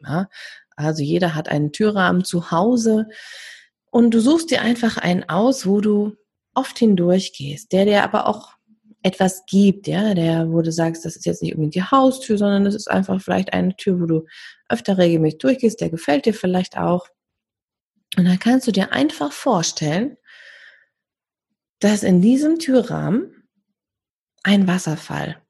Ja? 0.00 0.28
Also 0.76 1.02
jeder 1.02 1.34
hat 1.34 1.48
einen 1.48 1.72
Türrahmen 1.72 2.24
zu 2.24 2.50
Hause. 2.50 3.08
Und 3.90 4.12
du 4.12 4.20
suchst 4.20 4.50
dir 4.50 4.62
einfach 4.62 4.96
einen 4.96 5.28
aus, 5.28 5.66
wo 5.66 5.80
du 5.80 6.16
oft 6.54 6.78
hindurch 6.78 7.32
gehst, 7.32 7.72
der 7.72 7.84
dir 7.84 8.02
aber 8.02 8.26
auch 8.26 8.58
etwas 9.02 9.44
gibt, 9.46 9.86
ja, 9.86 10.12
der, 10.14 10.50
wo 10.50 10.60
du 10.60 10.72
sagst, 10.72 11.04
das 11.04 11.16
ist 11.16 11.24
jetzt 11.24 11.42
nicht 11.42 11.52
unbedingt 11.52 11.76
die 11.76 11.82
Haustür, 11.84 12.36
sondern 12.36 12.64
das 12.64 12.74
ist 12.74 12.90
einfach 12.90 13.20
vielleicht 13.20 13.52
eine 13.52 13.76
Tür, 13.76 14.00
wo 14.00 14.06
du 14.06 14.26
öfter 14.68 14.98
regelmäßig 14.98 15.38
durchgehst, 15.38 15.80
der 15.80 15.90
gefällt 15.90 16.26
dir 16.26 16.34
vielleicht 16.34 16.76
auch. 16.76 17.06
Und 18.18 18.24
dann 18.24 18.40
kannst 18.40 18.66
du 18.66 18.72
dir 18.72 18.90
einfach 18.90 19.30
vorstellen, 19.30 20.16
dass 21.78 22.02
in 22.02 22.20
diesem 22.20 22.58
Türrahmen 22.58 23.48
ein 24.42 24.66
Wasserfall 24.66 25.40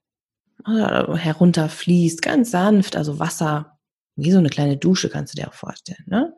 herunterfließt, 0.67 2.21
ganz 2.21 2.51
sanft, 2.51 2.95
also 2.95 3.19
Wasser, 3.19 3.79
wie 4.17 4.33
so 4.33 4.39
eine 4.39 4.51
kleine 4.51 4.77
Dusche 4.77 5.09
kannst 5.09 5.33
du 5.33 5.41
dir 5.41 5.49
auch 5.49 5.55
vorstellen. 5.55 6.05
Ne? 6.09 6.37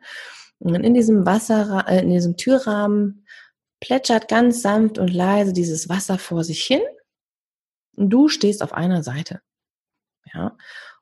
Und 0.61 0.77
in 0.77 0.95
diesem 0.95 1.27
Wasser, 1.27 1.87
äh, 1.89 2.01
in 2.03 2.11
diesem 2.11 2.37
Türrahmen 2.37 3.27
plätschert 3.81 4.29
ganz 4.29 4.63
sanft 4.63 4.99
und 4.99 5.13
leise 5.13 5.53
dieses 5.53 5.89
Wasser 5.89 6.17
vor 6.17 6.45
sich 6.45 6.63
hin 6.63 6.83
und 7.97 8.11
du 8.11 8.29
stehst 8.29 8.63
auf 8.63 8.73
einer 8.73 9.03
Seite. 9.03 9.41
Ja? 10.33 10.57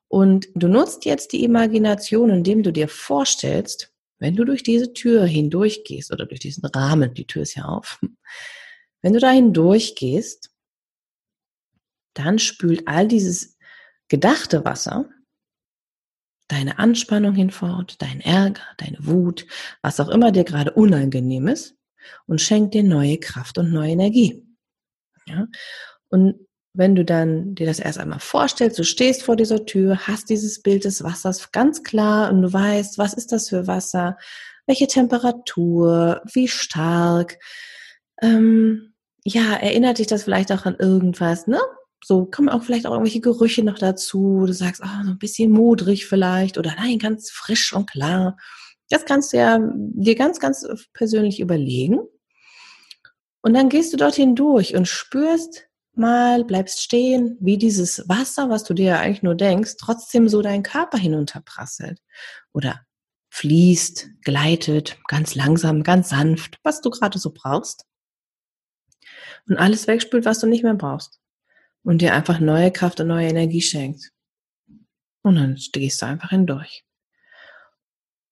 Und 0.07 0.47
du 0.55 0.69
nutzt 0.69 1.05
jetzt 1.05 1.33
die 1.33 1.43
Imagination, 1.43 2.31
indem 2.31 2.63
du 2.63 2.73
dir 2.73 2.87
vorstellst, 2.87 3.93
wenn 4.19 4.35
du 4.35 4.45
durch 4.45 4.63
diese 4.63 4.93
Tür 4.93 5.25
hindurchgehst 5.25 6.11
oder 6.11 6.25
durch 6.25 6.39
diesen 6.39 6.65
Rahmen, 6.65 7.13
die 7.13 7.25
Tür 7.25 7.43
ist 7.43 7.55
ja 7.55 7.65
auf, 7.65 7.99
wenn 9.01 9.13
du 9.13 9.19
da 9.19 9.31
hindurchgehst, 9.31 10.51
dann 12.13 12.37
spült 12.39 12.87
all 12.87 13.07
dieses 13.07 13.57
gedachte 14.09 14.65
Wasser 14.65 15.09
deine 16.49 16.79
Anspannung 16.79 17.35
hinfort, 17.35 18.01
dein 18.01 18.19
Ärger, 18.21 18.63
deine 18.77 18.97
Wut, 18.99 19.45
was 19.81 19.99
auch 19.99 20.09
immer 20.09 20.31
dir 20.31 20.43
gerade 20.43 20.73
unangenehm 20.73 21.47
ist 21.47 21.75
und 22.25 22.41
schenkt 22.41 22.73
dir 22.73 22.83
neue 22.83 23.19
Kraft 23.19 23.57
und 23.57 23.71
neue 23.71 23.91
Energie. 23.91 24.45
Ja? 25.27 25.47
Und 26.09 26.47
wenn 26.79 26.95
du 26.95 27.03
dann 27.03 27.53
dir 27.55 27.67
das 27.67 27.79
erst 27.79 27.99
einmal 27.99 28.19
vorstellst, 28.19 28.79
du 28.79 28.83
stehst 28.83 29.21
vor 29.21 29.35
dieser 29.35 29.65
Tür, 29.65 30.07
hast 30.07 30.29
dieses 30.29 30.61
Bild 30.61 30.85
des 30.85 31.03
Wassers 31.03 31.51
ganz 31.51 31.83
klar 31.83 32.31
und 32.31 32.41
du 32.41 32.51
weißt, 32.51 32.97
was 32.97 33.13
ist 33.13 33.33
das 33.33 33.49
für 33.49 33.67
Wasser, 33.67 34.17
welche 34.65 34.87
Temperatur, 34.87 36.21
wie 36.33 36.47
stark, 36.47 37.37
ähm, 38.21 38.93
ja, 39.25 39.55
erinnert 39.55 39.99
dich 39.99 40.07
das 40.07 40.23
vielleicht 40.23 40.51
auch 40.51 40.65
an 40.65 40.77
irgendwas, 40.79 41.47
ne? 41.47 41.59
So 42.01 42.25
kommen 42.25 42.47
auch 42.47 42.63
vielleicht 42.63 42.87
auch 42.87 42.93
irgendwelche 42.93 43.19
Gerüche 43.19 43.63
noch 43.63 43.77
dazu. 43.77 44.45
Du 44.47 44.53
sagst, 44.53 44.81
oh, 44.81 45.03
so 45.03 45.11
ein 45.11 45.19
bisschen 45.19 45.51
modrig 45.51 46.05
vielleicht 46.07 46.57
oder 46.57 46.73
nein, 46.77 46.97
ganz 46.97 47.29
frisch 47.29 47.73
und 47.73 47.89
klar. 47.89 48.37
Das 48.89 49.05
kannst 49.05 49.33
du 49.33 49.37
ja 49.37 49.59
dir 49.61 50.15
ganz, 50.15 50.39
ganz 50.39 50.65
persönlich 50.93 51.41
überlegen. 51.41 51.99
Und 53.41 53.53
dann 53.53 53.67
gehst 53.67 53.91
du 53.91 53.97
dorthin 53.97 54.35
durch 54.35 54.75
und 54.75 54.87
spürst, 54.87 55.68
mal, 55.99 56.43
bleibst 56.43 56.81
stehen, 56.81 57.37
wie 57.39 57.57
dieses 57.57 58.07
Wasser, 58.09 58.49
was 58.49 58.63
du 58.63 58.73
dir 58.73 58.85
ja 58.85 58.99
eigentlich 58.99 59.23
nur 59.23 59.35
denkst, 59.35 59.75
trotzdem 59.77 60.27
so 60.27 60.41
deinen 60.41 60.63
Körper 60.63 60.97
hinunterprasselt. 60.97 62.01
Oder 62.53 62.81
fließt, 63.29 64.09
gleitet, 64.23 64.97
ganz 65.07 65.35
langsam, 65.35 65.83
ganz 65.83 66.09
sanft, 66.09 66.57
was 66.63 66.81
du 66.81 66.89
gerade 66.89 67.19
so 67.19 67.31
brauchst. 67.31 67.85
Und 69.47 69.57
alles 69.57 69.87
wegspült, 69.87 70.25
was 70.25 70.39
du 70.39 70.47
nicht 70.47 70.63
mehr 70.63 70.73
brauchst. 70.73 71.19
Und 71.83 72.01
dir 72.01 72.13
einfach 72.13 72.39
neue 72.39 72.71
Kraft 72.71 72.99
und 72.99 73.07
neue 73.07 73.27
Energie 73.27 73.61
schenkt. 73.61 74.11
Und 75.21 75.35
dann 75.35 75.57
stehst 75.57 76.01
du 76.01 76.05
einfach 76.05 76.29
hindurch. 76.29 76.83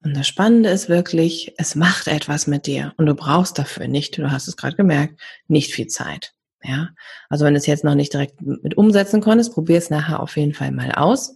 Und 0.04 0.16
das 0.16 0.28
Spannende 0.28 0.70
ist 0.70 0.90
wirklich, 0.90 1.54
es 1.58 1.76
macht 1.76 2.08
etwas 2.08 2.48
mit 2.48 2.68
dir 2.68 2.94
und 2.98 3.08
du 3.08 3.16
brauchst 3.16 3.58
dafür 3.58 3.88
nicht, 3.88 4.18
du 4.18 4.32
hast 4.32 4.48
es 4.48 4.56
gerade 4.56 4.76
gemerkt, 4.76 5.20
nicht 5.48 5.74
viel 5.74 5.88
Zeit. 5.88 6.34
Ja, 6.64 6.90
also 7.30 7.46
wenn 7.46 7.54
du 7.54 7.60
es 7.60 7.68
jetzt 7.68 7.84
noch 7.84 7.96
nicht 7.96 8.14
direkt 8.14 8.42
mit 8.42 8.76
umsetzen 8.78 9.22
konntest, 9.22 9.54
probier 9.54 9.78
es 9.78 9.90
nachher 9.90 10.22
auf 10.22 10.36
jeden 10.38 10.54
Fall 10.54 10.72
mal 10.72 10.92
aus. 10.92 11.36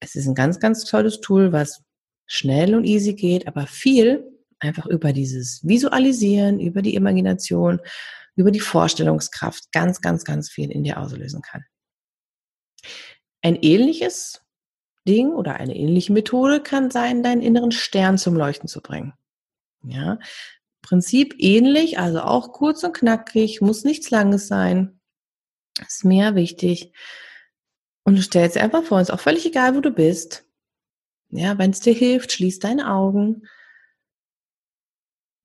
Es 0.00 0.14
ist 0.14 0.26
ein 0.28 0.34
ganz, 0.34 0.60
ganz 0.60 0.84
tolles 0.84 1.20
Tool, 1.20 1.52
was 1.52 1.82
schnell 2.26 2.74
und 2.74 2.84
easy 2.84 3.14
geht, 3.14 3.48
aber 3.48 3.66
viel 3.66 4.24
einfach 4.60 4.86
über 4.86 5.12
dieses 5.12 5.66
Visualisieren, 5.66 6.60
über 6.60 6.82
die 6.82 6.94
Imagination, 6.94 7.80
über 8.36 8.50
die 8.52 8.60
Vorstellungskraft 8.60 9.72
ganz, 9.72 10.00
ganz, 10.00 10.24
ganz 10.24 10.48
viel 10.48 10.70
in 10.70 10.84
dir 10.84 11.00
auslösen 11.00 11.42
kann. 11.42 11.64
Ein 13.42 13.56
ähnliches 13.56 14.42
Ding 15.06 15.30
oder 15.30 15.56
eine 15.56 15.74
ähnliche 15.74 16.12
Methode 16.12 16.60
kann 16.60 16.90
sein, 16.90 17.22
deinen 17.22 17.42
inneren 17.42 17.72
Stern 17.72 18.18
zum 18.18 18.36
Leuchten 18.36 18.68
zu 18.68 18.80
bringen. 18.80 19.14
Ja, 19.82 20.18
Prinzip 20.82 21.34
ähnlich, 21.38 21.98
also 21.98 22.20
auch 22.20 22.52
kurz 22.52 22.82
und 22.84 22.94
knackig, 22.94 23.60
muss 23.60 23.84
nichts 23.84 24.10
Langes 24.10 24.48
sein. 24.48 25.00
Ist 25.80 26.04
mehr 26.04 26.34
wichtig. 26.34 26.92
Und 28.04 28.16
du 28.16 28.22
stellst 28.22 28.56
dir 28.56 28.62
einfach 28.62 28.84
vor, 28.84 29.00
es 29.00 29.08
ist 29.08 29.14
auch 29.14 29.20
völlig 29.20 29.44
egal, 29.46 29.76
wo 29.76 29.80
du 29.80 29.90
bist. 29.90 30.46
Ja, 31.30 31.58
wenn 31.58 31.70
es 31.72 31.80
dir 31.80 31.92
hilft, 31.92 32.32
schließ 32.32 32.58
deine 32.58 32.90
Augen. 32.90 33.46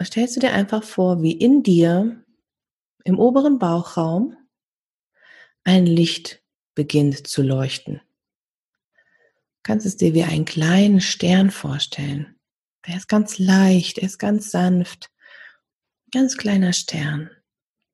Stellst 0.02 0.36
du 0.36 0.40
dir 0.40 0.54
einfach 0.54 0.84
vor, 0.84 1.22
wie 1.22 1.34
in 1.34 1.64
dir 1.64 2.24
im 3.04 3.20
oberen 3.20 3.60
Bauchraum 3.60 4.36
ein 5.64 5.86
Licht 5.86 6.42
beginnt 6.76 7.28
zu 7.28 7.42
leuchten. 7.42 7.96
Du 7.96 9.60
kannst 9.64 9.86
es 9.86 9.98
dir 9.98 10.14
wie 10.14 10.24
einen 10.24 10.46
kleinen 10.46 11.00
Stern 11.02 11.52
vorstellen. 11.52 12.36
Der 12.88 12.98
ist 12.98 13.08
ganz 13.08 13.40
leicht, 13.40 13.98
er 13.98 14.08
ist 14.08 14.18
ganz 14.18 14.52
sanft. 14.52 15.10
Ganz 16.14 16.38
kleiner 16.38 16.74
Stern. 16.74 17.32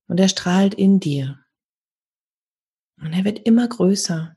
Und 0.10 0.20
er 0.20 0.28
strahlt 0.28 0.74
in 0.74 1.00
dir. 1.00 1.40
Und 3.02 3.14
er 3.14 3.24
wird 3.24 3.40
immer 3.48 3.66
größer. 3.66 4.36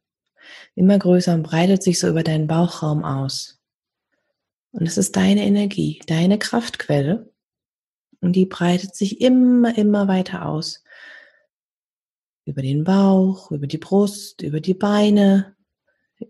Immer 0.76 1.00
größer 1.00 1.34
und 1.34 1.42
breitet 1.42 1.82
sich 1.82 1.98
so 1.98 2.06
über 2.06 2.22
deinen 2.22 2.46
Bauchraum 2.46 3.04
aus. 3.04 3.60
Und 4.70 4.86
es 4.86 4.98
ist 4.98 5.16
deine 5.16 5.44
Energie, 5.44 6.00
deine 6.06 6.38
Kraftquelle. 6.38 7.32
Und 8.20 8.36
die 8.36 8.46
breitet 8.46 8.94
sich 8.94 9.20
immer, 9.20 9.76
immer 9.76 10.06
weiter 10.06 10.46
aus. 10.46 10.84
Über 12.44 12.62
den 12.62 12.84
Bauch, 12.84 13.50
über 13.50 13.66
die 13.66 13.78
Brust, 13.78 14.42
über 14.42 14.60
die 14.60 14.74
Beine, 14.74 15.56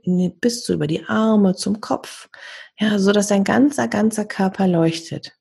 bis 0.06 0.64
zu 0.64 0.72
über 0.72 0.86
die 0.86 1.04
Arme, 1.04 1.54
zum 1.54 1.82
Kopf. 1.82 2.30
Ja, 2.78 2.98
so 2.98 3.12
dass 3.12 3.26
dein 3.26 3.44
ganzer, 3.44 3.88
ganzer 3.88 4.24
Körper 4.24 4.66
leuchtet. 4.66 5.38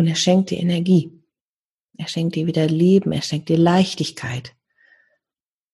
Und 0.00 0.06
er 0.06 0.14
schenkt 0.14 0.48
dir 0.48 0.58
Energie. 0.58 1.12
Er 1.98 2.08
schenkt 2.08 2.34
dir 2.34 2.46
wieder 2.46 2.66
Leben, 2.66 3.12
er 3.12 3.20
schenkt 3.20 3.50
dir 3.50 3.58
Leichtigkeit. 3.58 4.54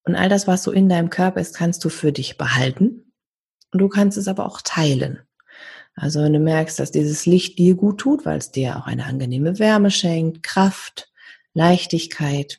Und 0.02 0.16
all 0.16 0.28
das, 0.28 0.49
was 0.49 0.64
so 0.64 0.73
in 0.73 0.88
deinem 0.88 1.11
Körper 1.11 1.40
ist, 1.40 1.54
kannst 1.54 1.85
du 1.85 1.90
für 1.90 2.11
dich 2.11 2.37
behalten. 2.37 3.12
Und 3.71 3.78
du 3.78 3.88
kannst 3.88 4.18
es 4.18 4.26
aber 4.26 4.45
auch 4.45 4.62
teilen. 4.62 5.21
Also 5.95 6.21
wenn 6.21 6.33
du 6.33 6.40
merkst, 6.40 6.76
dass 6.80 6.90
dieses 6.90 7.25
Licht 7.25 7.56
dir 7.61 7.76
gut 7.76 7.99
tut, 7.99 8.26
weil 8.26 8.38
es 8.38 8.50
dir 8.50 8.78
auch 8.78 8.88
eine 8.88 9.04
angenehme 9.04 9.61
Wärme 9.61 9.92
schenkt, 9.92 10.42
Kraft, 10.42 11.09
Leichtigkeit, 11.54 12.59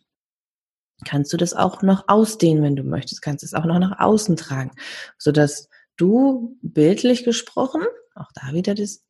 kannst 1.04 1.34
du 1.34 1.38
das 1.38 1.54
auch 1.54 1.82
noch 1.82 2.08
ausdehnen, 2.08 2.64
wenn 2.64 2.78
du 2.78 2.84
möchtest, 2.84 3.22
kannst 3.22 3.44
es 3.44 3.54
auch 3.54 3.66
noch 3.66 3.80
nach 3.80 4.00
außen 4.00 4.38
tragen, 4.38 4.72
sodass 5.18 5.68
du 5.98 6.58
bildlich 6.62 7.26
gesprochen, 7.26 7.82
auch 8.16 8.32
da 8.34 8.54
wieder 8.54 8.74
das 8.74 9.04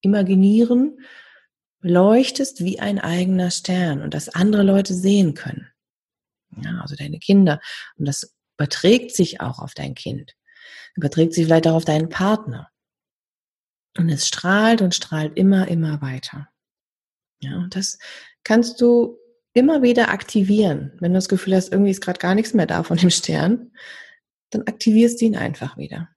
Imaginieren, 0.00 1.00
leuchtest 1.84 2.64
wie 2.64 2.80
ein 2.80 2.98
eigener 2.98 3.50
Stern 3.50 4.00
und 4.02 4.14
das 4.14 4.30
andere 4.30 4.62
Leute 4.62 4.94
sehen 4.94 5.34
können. 5.34 5.68
Ja, 6.56 6.80
also 6.80 6.96
deine 6.96 7.18
Kinder. 7.18 7.60
Und 7.96 8.06
das 8.08 8.34
überträgt 8.56 9.14
sich 9.14 9.40
auch 9.40 9.58
auf 9.58 9.74
dein 9.74 9.94
Kind. 9.94 10.34
Überträgt 10.94 11.34
sich 11.34 11.44
vielleicht 11.44 11.66
auch 11.66 11.74
auf 11.74 11.84
deinen 11.84 12.08
Partner. 12.08 12.70
Und 13.98 14.08
es 14.08 14.26
strahlt 14.26 14.80
und 14.80 14.94
strahlt 14.94 15.36
immer, 15.36 15.68
immer 15.68 16.00
weiter. 16.00 16.48
Ja, 17.40 17.56
und 17.56 17.76
das 17.76 17.98
kannst 18.44 18.80
du 18.80 19.18
immer 19.52 19.82
wieder 19.82 20.08
aktivieren. 20.08 20.92
Wenn 21.00 21.12
du 21.12 21.18
das 21.18 21.28
Gefühl 21.28 21.54
hast, 21.54 21.70
irgendwie 21.70 21.90
ist 21.90 22.00
gerade 22.00 22.18
gar 22.18 22.34
nichts 22.34 22.54
mehr 22.54 22.66
da 22.66 22.82
von 22.82 22.96
dem 22.96 23.10
Stern, 23.10 23.72
dann 24.50 24.62
aktivierst 24.62 25.20
du 25.20 25.26
ihn 25.26 25.36
einfach 25.36 25.76
wieder. 25.76 26.08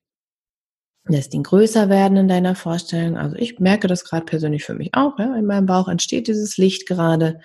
Lässt 1.10 1.34
ihn 1.34 1.44
größer 1.44 1.90
werden 1.90 2.18
in 2.18 2.28
deiner 2.28 2.56
Vorstellung. 2.56 3.18
Also 3.18 3.36
ich 3.38 3.60
merke 3.60 3.88
das 3.88 4.04
gerade 4.04 4.26
persönlich 4.26 4.64
für 4.64 4.74
mich 4.74 4.94
auch. 4.94 5.18
Ja? 5.20 5.36
In 5.36 5.46
meinem 5.46 5.66
Bauch 5.66 5.88
entsteht 5.88 6.28
dieses 6.28 6.58
Licht 6.58 6.88
gerade. 6.88 7.40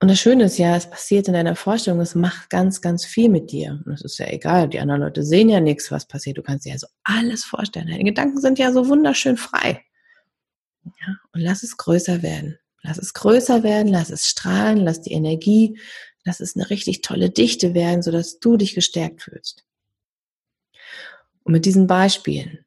Und 0.00 0.08
das 0.08 0.20
Schöne 0.20 0.44
ist 0.44 0.58
ja, 0.58 0.76
es 0.76 0.88
passiert 0.88 1.26
in 1.26 1.34
deiner 1.34 1.56
Vorstellung, 1.56 2.00
es 2.00 2.14
macht 2.14 2.50
ganz, 2.50 2.80
ganz 2.80 3.04
viel 3.04 3.28
mit 3.28 3.50
dir. 3.50 3.80
Und 3.84 3.92
es 3.92 4.02
ist 4.02 4.18
ja 4.18 4.28
egal, 4.28 4.68
die 4.68 4.78
anderen 4.78 5.00
Leute 5.00 5.24
sehen 5.24 5.48
ja 5.48 5.58
nichts, 5.58 5.90
was 5.90 6.06
passiert. 6.06 6.38
Du 6.38 6.42
kannst 6.42 6.66
dir 6.66 6.72
ja 6.72 6.78
so 6.78 6.86
alles 7.02 7.44
vorstellen. 7.44 7.88
Deine 7.88 8.04
Gedanken 8.04 8.40
sind 8.40 8.58
ja 8.58 8.72
so 8.72 8.88
wunderschön 8.88 9.36
frei. 9.36 9.82
Ja, 10.84 11.16
und 11.32 11.40
lass 11.40 11.62
es 11.64 11.76
größer 11.76 12.22
werden. 12.22 12.58
Lass 12.82 12.98
es 12.98 13.12
größer 13.12 13.64
werden, 13.64 13.88
lass 13.88 14.10
es 14.10 14.26
strahlen, 14.26 14.78
lass 14.78 15.02
die 15.02 15.12
Energie, 15.12 15.80
lass 16.24 16.38
es 16.38 16.54
eine 16.54 16.70
richtig 16.70 17.02
tolle 17.02 17.28
Dichte 17.28 17.74
werden, 17.74 18.02
sodass 18.02 18.38
du 18.38 18.56
dich 18.56 18.74
gestärkt 18.74 19.22
fühlst. 19.22 19.64
Und 21.48 21.54
mit 21.54 21.64
diesen 21.64 21.86
Beispielen, 21.86 22.66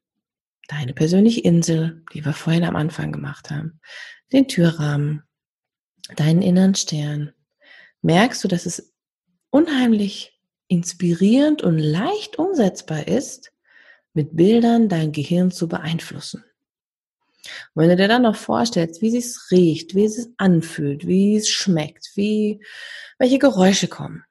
deine 0.66 0.92
persönliche 0.92 1.40
Insel, 1.40 2.02
die 2.12 2.24
wir 2.24 2.32
vorhin 2.32 2.64
am 2.64 2.74
Anfang 2.74 3.12
gemacht 3.12 3.48
haben, 3.48 3.78
den 4.32 4.48
Türrahmen, 4.48 5.22
deinen 6.16 6.42
inneren 6.42 6.74
Stern, 6.74 7.30
merkst 8.00 8.42
du, 8.42 8.48
dass 8.48 8.66
es 8.66 8.92
unheimlich 9.50 10.36
inspirierend 10.66 11.62
und 11.62 11.78
leicht 11.78 12.40
umsetzbar 12.40 13.06
ist, 13.06 13.52
mit 14.14 14.34
Bildern 14.34 14.88
dein 14.88 15.12
Gehirn 15.12 15.52
zu 15.52 15.68
beeinflussen. 15.68 16.42
Und 17.74 17.82
wenn 17.82 17.90
du 17.90 17.94
dir 17.94 18.08
dann 18.08 18.22
noch 18.22 18.34
vorstellst, 18.34 19.00
wie 19.00 19.16
es 19.16 19.52
riecht, 19.52 19.94
wie 19.94 20.06
es 20.06 20.28
anfühlt, 20.38 21.06
wie 21.06 21.36
es 21.36 21.48
schmeckt, 21.48 22.10
wie, 22.16 22.58
welche 23.16 23.38
Geräusche 23.38 23.86
kommen, 23.86 24.24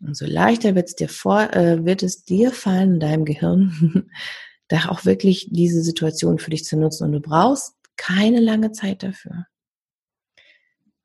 umso 0.00 0.26
leichter 0.26 0.74
wird 0.74 0.88
es 0.88 0.96
dir 0.96 1.08
vor, 1.08 1.52
äh, 1.52 1.84
wird 1.84 2.02
es 2.02 2.24
dir 2.24 2.52
fallen 2.52 2.94
in 2.94 3.00
deinem 3.00 3.24
Gehirn, 3.24 4.10
da 4.68 4.88
auch 4.88 5.04
wirklich 5.04 5.48
diese 5.50 5.82
Situation 5.82 6.38
für 6.38 6.50
dich 6.50 6.64
zu 6.64 6.76
nutzen. 6.76 7.04
Und 7.04 7.12
du 7.12 7.20
brauchst 7.20 7.74
keine 7.96 8.40
lange 8.40 8.72
Zeit 8.72 9.02
dafür. 9.02 9.46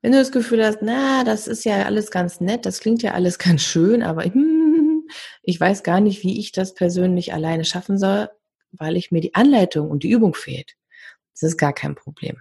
Wenn 0.02 0.12
du 0.12 0.18
das 0.18 0.32
Gefühl 0.32 0.64
hast, 0.64 0.82
na, 0.82 1.24
das 1.24 1.48
ist 1.48 1.64
ja 1.64 1.84
alles 1.84 2.10
ganz 2.10 2.40
nett, 2.40 2.64
das 2.64 2.80
klingt 2.80 3.02
ja 3.02 3.12
alles 3.12 3.38
ganz 3.40 3.62
schön, 3.62 4.02
aber 4.02 4.24
hm, 4.24 5.06
ich 5.42 5.60
weiß 5.60 5.82
gar 5.82 6.00
nicht, 6.00 6.22
wie 6.22 6.38
ich 6.38 6.52
das 6.52 6.74
persönlich 6.74 7.32
alleine 7.32 7.64
schaffen 7.64 7.98
soll, 7.98 8.28
weil 8.72 8.96
ich 8.96 9.10
mir 9.10 9.20
die 9.20 9.34
Anleitung 9.34 9.90
und 9.90 10.02
die 10.02 10.10
Übung 10.10 10.34
fehlt. 10.34 10.74
Das 11.32 11.42
ist 11.42 11.58
gar 11.58 11.72
kein 11.72 11.94
Problem. 11.94 12.40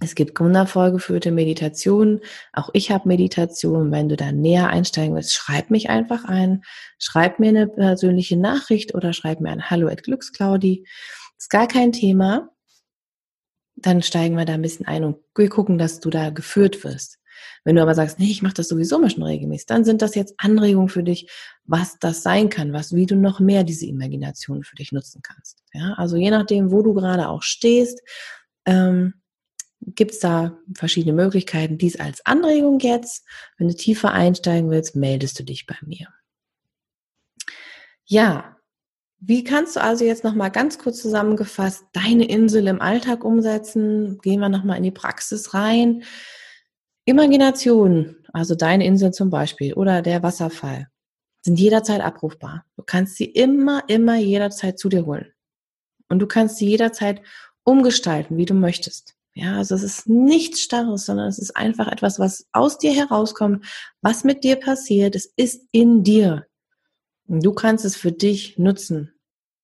Es 0.00 0.14
gibt 0.14 0.38
wundervoll 0.40 0.92
geführte 0.92 1.30
Meditationen. 1.30 2.20
Auch 2.52 2.70
ich 2.72 2.90
habe 2.90 3.08
Meditationen. 3.08 3.92
Wenn 3.92 4.08
du 4.08 4.16
da 4.16 4.32
näher 4.32 4.68
einsteigen 4.68 5.14
willst, 5.14 5.32
schreib 5.32 5.70
mich 5.70 5.88
einfach 5.88 6.24
ein. 6.24 6.62
Schreib 6.98 7.38
mir 7.38 7.48
eine 7.48 7.68
persönliche 7.68 8.36
Nachricht 8.36 8.94
oder 8.94 9.12
schreib 9.12 9.40
mir 9.40 9.50
ein 9.50 9.70
Hallo 9.70 9.88
at 9.88 10.02
Glücksclaudi. 10.02 10.86
Ist 11.38 11.50
gar 11.50 11.68
kein 11.68 11.92
Thema 11.92 12.50
dann 13.76 14.02
steigen 14.02 14.36
wir 14.36 14.44
da 14.44 14.54
ein 14.54 14.62
bisschen 14.62 14.86
ein 14.86 15.04
und 15.04 15.16
wir 15.36 15.48
gucken, 15.48 15.78
dass 15.78 16.00
du 16.00 16.10
da 16.10 16.30
geführt 16.30 16.84
wirst. 16.84 17.18
Wenn 17.64 17.76
du 17.76 17.82
aber 17.82 17.94
sagst, 17.94 18.18
nee, 18.18 18.30
ich 18.30 18.42
mache 18.42 18.54
das 18.54 18.68
sowieso 18.68 18.98
mal 18.98 19.10
schon 19.10 19.22
regelmäßig, 19.22 19.66
dann 19.66 19.84
sind 19.84 20.02
das 20.02 20.14
jetzt 20.14 20.34
Anregungen 20.38 20.88
für 20.88 21.02
dich, 21.02 21.28
was 21.64 21.98
das 21.98 22.22
sein 22.22 22.48
kann, 22.48 22.72
was, 22.72 22.94
wie 22.94 23.06
du 23.06 23.16
noch 23.16 23.40
mehr 23.40 23.64
diese 23.64 23.86
Imagination 23.86 24.62
für 24.62 24.76
dich 24.76 24.92
nutzen 24.92 25.20
kannst. 25.22 25.62
Ja, 25.72 25.94
also 25.94 26.16
je 26.16 26.30
nachdem, 26.30 26.70
wo 26.70 26.82
du 26.82 26.94
gerade 26.94 27.28
auch 27.28 27.42
stehst, 27.42 28.00
ähm, 28.66 29.14
gibt 29.86 30.12
es 30.12 30.18
da 30.18 30.58
verschiedene 30.74 31.14
Möglichkeiten. 31.14 31.78
Dies 31.78 31.98
als 31.98 32.24
Anregung 32.26 32.78
jetzt. 32.80 33.26
Wenn 33.58 33.68
du 33.68 33.74
tiefer 33.74 34.12
einsteigen 34.12 34.70
willst, 34.70 34.96
meldest 34.96 35.38
du 35.38 35.44
dich 35.44 35.66
bei 35.66 35.76
mir. 35.82 36.08
Ja, 38.04 38.56
wie 39.18 39.42
kannst 39.42 39.76
du 39.76 39.80
also 39.80 40.04
jetzt 40.04 40.24
nochmal 40.24 40.50
ganz 40.50 40.78
kurz 40.78 41.00
zusammengefasst 41.00 41.84
deine 41.92 42.26
Insel 42.26 42.66
im 42.66 42.82
Alltag 42.82 43.24
umsetzen? 43.24 44.18
Gehen 44.20 44.40
wir 44.40 44.50
nochmal 44.50 44.76
in 44.76 44.82
die 44.82 44.90
Praxis 44.90 45.54
rein. 45.54 46.04
Imagination, 47.06 48.16
also 48.32 48.54
deine 48.54 48.84
Insel 48.84 49.12
zum 49.12 49.30
Beispiel 49.30 49.74
oder 49.74 50.02
der 50.02 50.22
Wasserfall, 50.22 50.88
sind 51.42 51.58
jederzeit 51.58 52.00
abrufbar. 52.00 52.64
Du 52.76 52.82
kannst 52.82 53.16
sie 53.16 53.26
immer, 53.26 53.84
immer 53.88 54.16
jederzeit 54.16 54.78
zu 54.78 54.88
dir 54.88 55.06
holen. 55.06 55.32
Und 56.08 56.18
du 56.18 56.26
kannst 56.26 56.56
sie 56.56 56.68
jederzeit 56.68 57.22
umgestalten, 57.64 58.36
wie 58.36 58.46
du 58.46 58.54
möchtest. 58.54 59.14
Ja, 59.34 59.56
also 59.56 59.74
es 59.74 59.82
ist 59.82 60.08
nichts 60.08 60.60
Starres, 60.60 61.06
sondern 61.06 61.26
es 61.26 61.38
ist 61.38 61.56
einfach 61.56 61.88
etwas, 61.88 62.20
was 62.20 62.46
aus 62.52 62.78
dir 62.78 62.92
herauskommt, 62.92 63.66
was 64.00 64.22
mit 64.22 64.44
dir 64.44 64.56
passiert. 64.56 65.16
Es 65.16 65.26
ist 65.36 65.66
in 65.72 66.04
dir. 66.04 66.46
Und 67.26 67.44
du 67.44 67.52
kannst 67.52 67.84
es 67.84 67.96
für 67.96 68.12
dich 68.12 68.58
nutzen. 68.58 69.12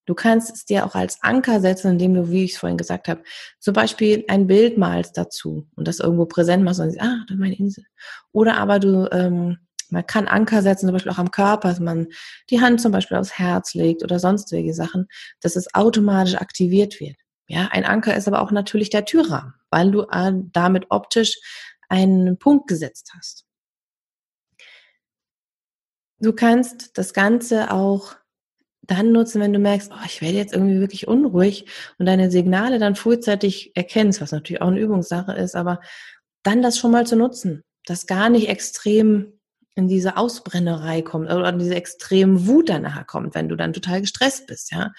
Du 0.07 0.15
kannst 0.15 0.53
es 0.53 0.65
dir 0.65 0.85
auch 0.87 0.97
als 0.97 1.23
Anker 1.23 1.61
setzen, 1.61 1.93
indem 1.93 2.15
du, 2.15 2.31
wie 2.31 2.45
ich 2.45 2.55
es 2.55 2.59
vorhin 2.59 2.79
gesagt 2.79 3.07
habe, 3.07 3.23
zum 3.61 3.75
Beispiel 3.75 4.25
ein 4.27 4.49
Bild 4.49 4.77
malst 4.77 5.17
dazu 5.17 5.69
und 5.77 5.87
das 5.87 6.01
irgendwo 6.01 6.27
präsent 6.27 6.65
machst 6.65 6.81
und 6.81 6.91
sagst, 6.91 7.01
ah, 7.01 7.19
das 7.29 7.37
ist 7.37 7.41
meine 7.41 7.57
Insel. 7.57 7.85
Oder 8.33 8.57
aber 8.57 8.81
du, 8.81 9.09
ähm, 9.13 9.59
man 9.89 10.07
kann 10.07 10.27
Anker 10.27 10.63
setzen, 10.63 10.87
zum 10.87 10.95
Beispiel 10.95 11.13
auch 11.13 11.19
am 11.19 11.31
Körper, 11.31 11.69
dass 11.69 11.79
man 11.79 12.09
die 12.49 12.61
Hand 12.61 12.81
zum 12.81 12.91
Beispiel 12.91 13.19
aufs 13.19 13.39
Herz 13.39 13.75
legt 13.75 14.03
oder 14.03 14.19
sonstige 14.19 14.75
Sachen, 14.75 15.07
dass 15.43 15.55
es 15.55 15.73
automatisch 15.75 16.35
aktiviert 16.35 16.99
wird. 16.99 17.17
Ja, 17.47 17.69
ein 17.71 17.85
Anker 17.85 18.17
ist 18.17 18.27
aber 18.27 18.43
auch 18.43 18.51
natürlich 18.51 18.91
der 18.91 19.05
Türrahmen, 19.05 19.55
weil 19.71 19.91
du 19.91 20.03
äh, 20.03 20.33
damit 20.53 20.87
optisch 20.91 21.39
einen 21.89 22.39
Punkt 22.39 22.69
gesetzt 22.69 23.13
hast. 23.17 23.47
Du 26.19 26.33
kannst 26.33 26.99
das 26.99 27.15
Ganze 27.15 27.71
auch 27.71 28.15
dann 28.83 29.13
nutzen, 29.13 29.41
wenn 29.41 29.53
du 29.53 29.59
merkst, 29.59 29.91
oh, 29.93 30.05
ich 30.05 30.21
werde 30.21 30.37
jetzt 30.37 30.53
irgendwie 30.53 30.81
wirklich 30.81 31.07
unruhig 31.07 31.67
und 31.99 32.07
deine 32.07 32.31
Signale 32.31 32.79
dann 32.79 32.97
frühzeitig 32.97 33.73
erkennst, 33.75 34.21
was 34.21 34.33
natürlich 34.33 34.63
auch 34.63 34.69
eine 34.69 34.81
Übungssache 34.81 35.33
ist, 35.33 35.55
aber 35.55 35.81
dann 36.43 36.63
das 36.63 36.79
schon 36.79 36.91
mal 36.91 37.07
zu 37.07 37.17
nutzen, 37.17 37.63
das 37.87 38.07
gar 38.07 38.29
nicht 38.29 38.49
extrem 38.49 39.41
in 39.77 39.89
diese 39.89 40.17
Ausbrennerei 40.17 41.03
kommt 41.03 41.31
oder 41.31 41.49
in 41.49 41.59
diese 41.59 41.77
extreme 41.77 42.47
Wut 42.47 42.69
danach 42.69 43.07
kommt, 43.07 43.35
wenn 43.35 43.49
du 43.49 43.57
dann 43.57 43.73
total 43.73 44.01
gestresst 44.01 44.47
bist, 44.47 44.73
ja. 44.73 44.93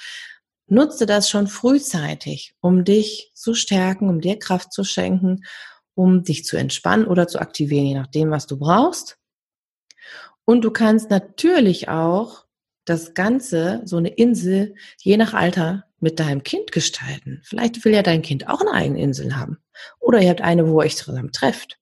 Nutze 0.71 1.05
das 1.05 1.29
schon 1.29 1.47
frühzeitig, 1.47 2.55
um 2.61 2.85
dich 2.85 3.33
zu 3.33 3.55
stärken, 3.55 4.07
um 4.07 4.21
dir 4.21 4.39
Kraft 4.39 4.71
zu 4.71 4.85
schenken, 4.85 5.43
um 5.95 6.23
dich 6.23 6.45
zu 6.45 6.55
entspannen 6.55 7.07
oder 7.07 7.27
zu 7.27 7.39
aktivieren, 7.39 7.87
je 7.87 7.95
nachdem, 7.95 8.31
was 8.31 8.47
du 8.47 8.57
brauchst. 8.57 9.17
Und 10.45 10.61
du 10.61 10.71
kannst 10.71 11.09
natürlich 11.09 11.89
auch 11.89 12.45
das 12.85 13.13
Ganze, 13.13 13.81
so 13.83 13.97
eine 13.97 14.11
Insel, 14.11 14.75
je 14.97 15.17
nach 15.17 15.33
Alter 15.33 15.83
mit 15.99 16.21
deinem 16.21 16.41
Kind 16.41 16.71
gestalten. 16.71 17.41
Vielleicht 17.43 17.83
will 17.83 17.93
ja 17.93 18.01
dein 18.01 18.21
Kind 18.21 18.47
auch 18.47 18.61
eine 18.61 18.71
eigene 18.71 19.01
Insel 19.01 19.35
haben. 19.35 19.57
Oder 19.99 20.21
ihr 20.21 20.29
habt 20.29 20.41
eine, 20.41 20.69
wo 20.69 20.79
ihr 20.79 20.85
euch 20.85 20.95
zusammen 20.95 21.33
trefft. 21.33 21.79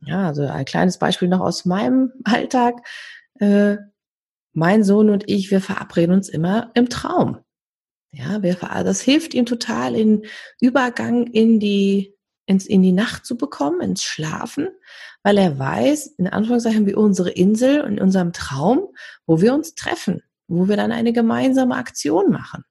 Ja, 0.00 0.26
also 0.26 0.42
ein 0.42 0.66
kleines 0.66 0.98
Beispiel 0.98 1.28
noch 1.28 1.40
aus 1.40 1.64
meinem 1.64 2.12
Alltag. 2.24 2.86
Äh, 3.40 3.78
mein 4.52 4.84
Sohn 4.84 5.08
und 5.08 5.26
ich, 5.26 5.50
wir 5.50 5.62
verabreden 5.62 6.14
uns 6.14 6.28
immer 6.28 6.70
im 6.74 6.90
Traum. 6.90 7.38
Ja, 8.12 8.38
das 8.38 9.00
hilft 9.02 9.34
ihm 9.34 9.44
total, 9.46 9.94
in 9.94 10.24
Übergang 10.60 11.26
in 11.26 11.60
die, 11.60 12.14
ins, 12.46 12.66
in 12.66 12.82
die 12.82 12.92
Nacht 12.92 13.26
zu 13.26 13.36
bekommen, 13.36 13.80
ins 13.80 14.02
Schlafen, 14.02 14.68
weil 15.22 15.36
er 15.36 15.58
weiß, 15.58 16.06
in 16.18 16.26
Anführungszeichen, 16.26 16.86
wie 16.86 16.94
unsere 16.94 17.30
Insel 17.30 17.80
in 17.84 18.00
unserem 18.00 18.32
Traum, 18.32 18.88
wo 19.26 19.40
wir 19.40 19.52
uns 19.52 19.74
treffen, 19.74 20.22
wo 20.46 20.68
wir 20.68 20.76
dann 20.76 20.92
eine 20.92 21.12
gemeinsame 21.12 21.76
Aktion 21.76 22.30
machen. 22.30 22.64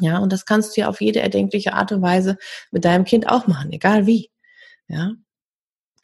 Ja, 0.00 0.18
und 0.18 0.32
das 0.32 0.46
kannst 0.46 0.76
du 0.76 0.82
ja 0.82 0.88
auf 0.88 1.00
jede 1.00 1.20
erdenkliche 1.20 1.74
Art 1.74 1.92
und 1.92 2.00
Weise 2.00 2.38
mit 2.70 2.84
deinem 2.84 3.04
Kind 3.04 3.28
auch 3.28 3.46
machen, 3.46 3.72
egal 3.72 4.06
wie. 4.06 4.30
Ja, 4.88 5.12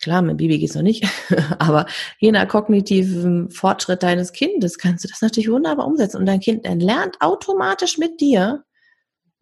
klar, 0.06 0.22
mit 0.22 0.36
Baby 0.36 0.58
geht's 0.58 0.76
noch 0.76 0.82
nicht, 0.82 1.04
aber 1.58 1.86
je 2.20 2.30
nach 2.30 2.46
kognitiven 2.46 3.50
Fortschritt 3.50 4.02
deines 4.02 4.32
Kindes 4.32 4.78
kannst 4.78 5.04
du 5.04 5.08
das 5.08 5.20
natürlich 5.20 5.50
wunderbar 5.50 5.86
umsetzen 5.86 6.18
und 6.18 6.26
dein 6.26 6.40
Kind 6.40 6.64
lernt 6.64 7.20
automatisch 7.20 7.98
mit 7.98 8.20
dir 8.20 8.64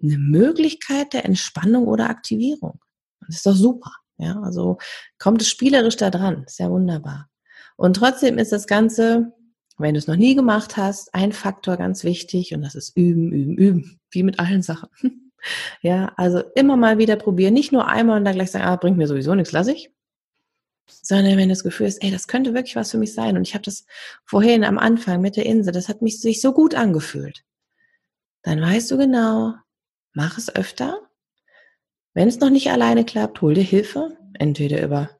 eine 0.02 0.18
Möglichkeit 0.18 1.12
der 1.12 1.26
Entspannung 1.26 1.86
oder 1.86 2.08
Aktivierung. 2.08 2.80
Das 3.26 3.36
ist 3.36 3.46
doch 3.46 3.54
super. 3.54 3.92
Ja, 4.16 4.40
also 4.42 4.78
kommt 5.18 5.42
es 5.42 5.48
spielerisch 5.48 5.96
da 5.96 6.10
dran. 6.10 6.44
Ist 6.46 6.58
ja 6.58 6.70
wunderbar. 6.70 7.28
Und 7.76 7.96
trotzdem 7.96 8.38
ist 8.38 8.52
das 8.52 8.66
Ganze 8.66 9.32
wenn 9.78 9.94
du 9.94 9.98
es 9.98 10.06
noch 10.06 10.16
nie 10.16 10.34
gemacht 10.34 10.76
hast, 10.76 11.14
ein 11.14 11.32
Faktor 11.32 11.76
ganz 11.76 12.04
wichtig 12.04 12.54
und 12.54 12.62
das 12.62 12.74
ist 12.74 12.96
üben, 12.96 13.32
üben, 13.32 13.56
üben, 13.56 14.00
wie 14.10 14.22
mit 14.22 14.38
allen 14.38 14.62
Sachen. 14.62 14.88
ja, 15.82 16.12
also 16.16 16.42
immer 16.54 16.76
mal 16.76 16.98
wieder 16.98 17.16
probieren, 17.16 17.54
nicht 17.54 17.72
nur 17.72 17.88
einmal 17.88 18.18
und 18.18 18.24
dann 18.24 18.34
gleich 18.34 18.50
sagen, 18.50 18.64
ah, 18.64 18.76
bringt 18.76 18.96
mir 18.96 19.08
sowieso 19.08 19.34
nichts, 19.34 19.52
lass 19.52 19.66
ich. 19.66 19.90
Sondern 20.86 21.36
wenn 21.36 21.48
du 21.48 21.54
das 21.54 21.64
Gefühl 21.64 21.86
hast, 21.86 22.02
ey, 22.02 22.10
das 22.10 22.28
könnte 22.28 22.54
wirklich 22.54 22.76
was 22.76 22.90
für 22.90 22.98
mich 22.98 23.14
sein. 23.14 23.36
Und 23.36 23.46
ich 23.46 23.54
habe 23.54 23.64
das 23.64 23.86
vorhin 24.24 24.64
am 24.64 24.78
Anfang 24.78 25.20
mit 25.20 25.36
der 25.36 25.46
Insel, 25.46 25.72
das 25.72 25.88
hat 25.88 26.02
mich 26.02 26.20
sich 26.20 26.40
so 26.40 26.52
gut 26.52 26.74
angefühlt. 26.74 27.44
Dann 28.42 28.60
weißt 28.60 28.90
du 28.90 28.98
genau, 28.98 29.54
mach 30.12 30.38
es 30.38 30.54
öfter. 30.54 31.00
Wenn 32.12 32.28
es 32.28 32.40
noch 32.40 32.50
nicht 32.50 32.70
alleine 32.70 33.04
klappt, 33.04 33.40
hol 33.40 33.54
dir 33.54 33.62
Hilfe. 33.62 34.16
Entweder 34.38 34.82
über 34.82 35.10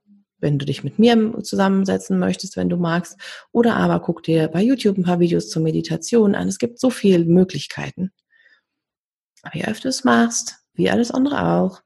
wenn 0.45 0.59
du 0.59 0.67
dich 0.67 0.85
mit 0.85 0.99
mir 0.99 1.43
zusammensetzen 1.43 2.19
möchtest, 2.19 2.57
wenn 2.57 2.69
du 2.69 2.77
magst. 2.77 3.17
Oder 3.51 3.77
aber 3.77 3.99
guck 4.01 4.23
dir 4.23 4.49
bei 4.49 4.63
YouTube 4.63 4.99
ein 4.99 5.05
paar 5.05 5.19
Videos 5.19 5.49
zur 5.49 5.63
Meditation 5.63 6.35
an. 6.35 6.49
Es 6.49 6.59
gibt 6.59 6.79
so 6.79 6.91
viele 6.91 7.25
Möglichkeiten. 7.25 8.13
Aber 9.43 9.57
je 9.57 9.65
öfter 9.65 9.85
du 9.85 9.89
es 9.89 10.05
machst, 10.05 10.57
wie 10.75 10.91
alles 10.91 11.11
andere 11.11 11.43
auch, 11.47 11.81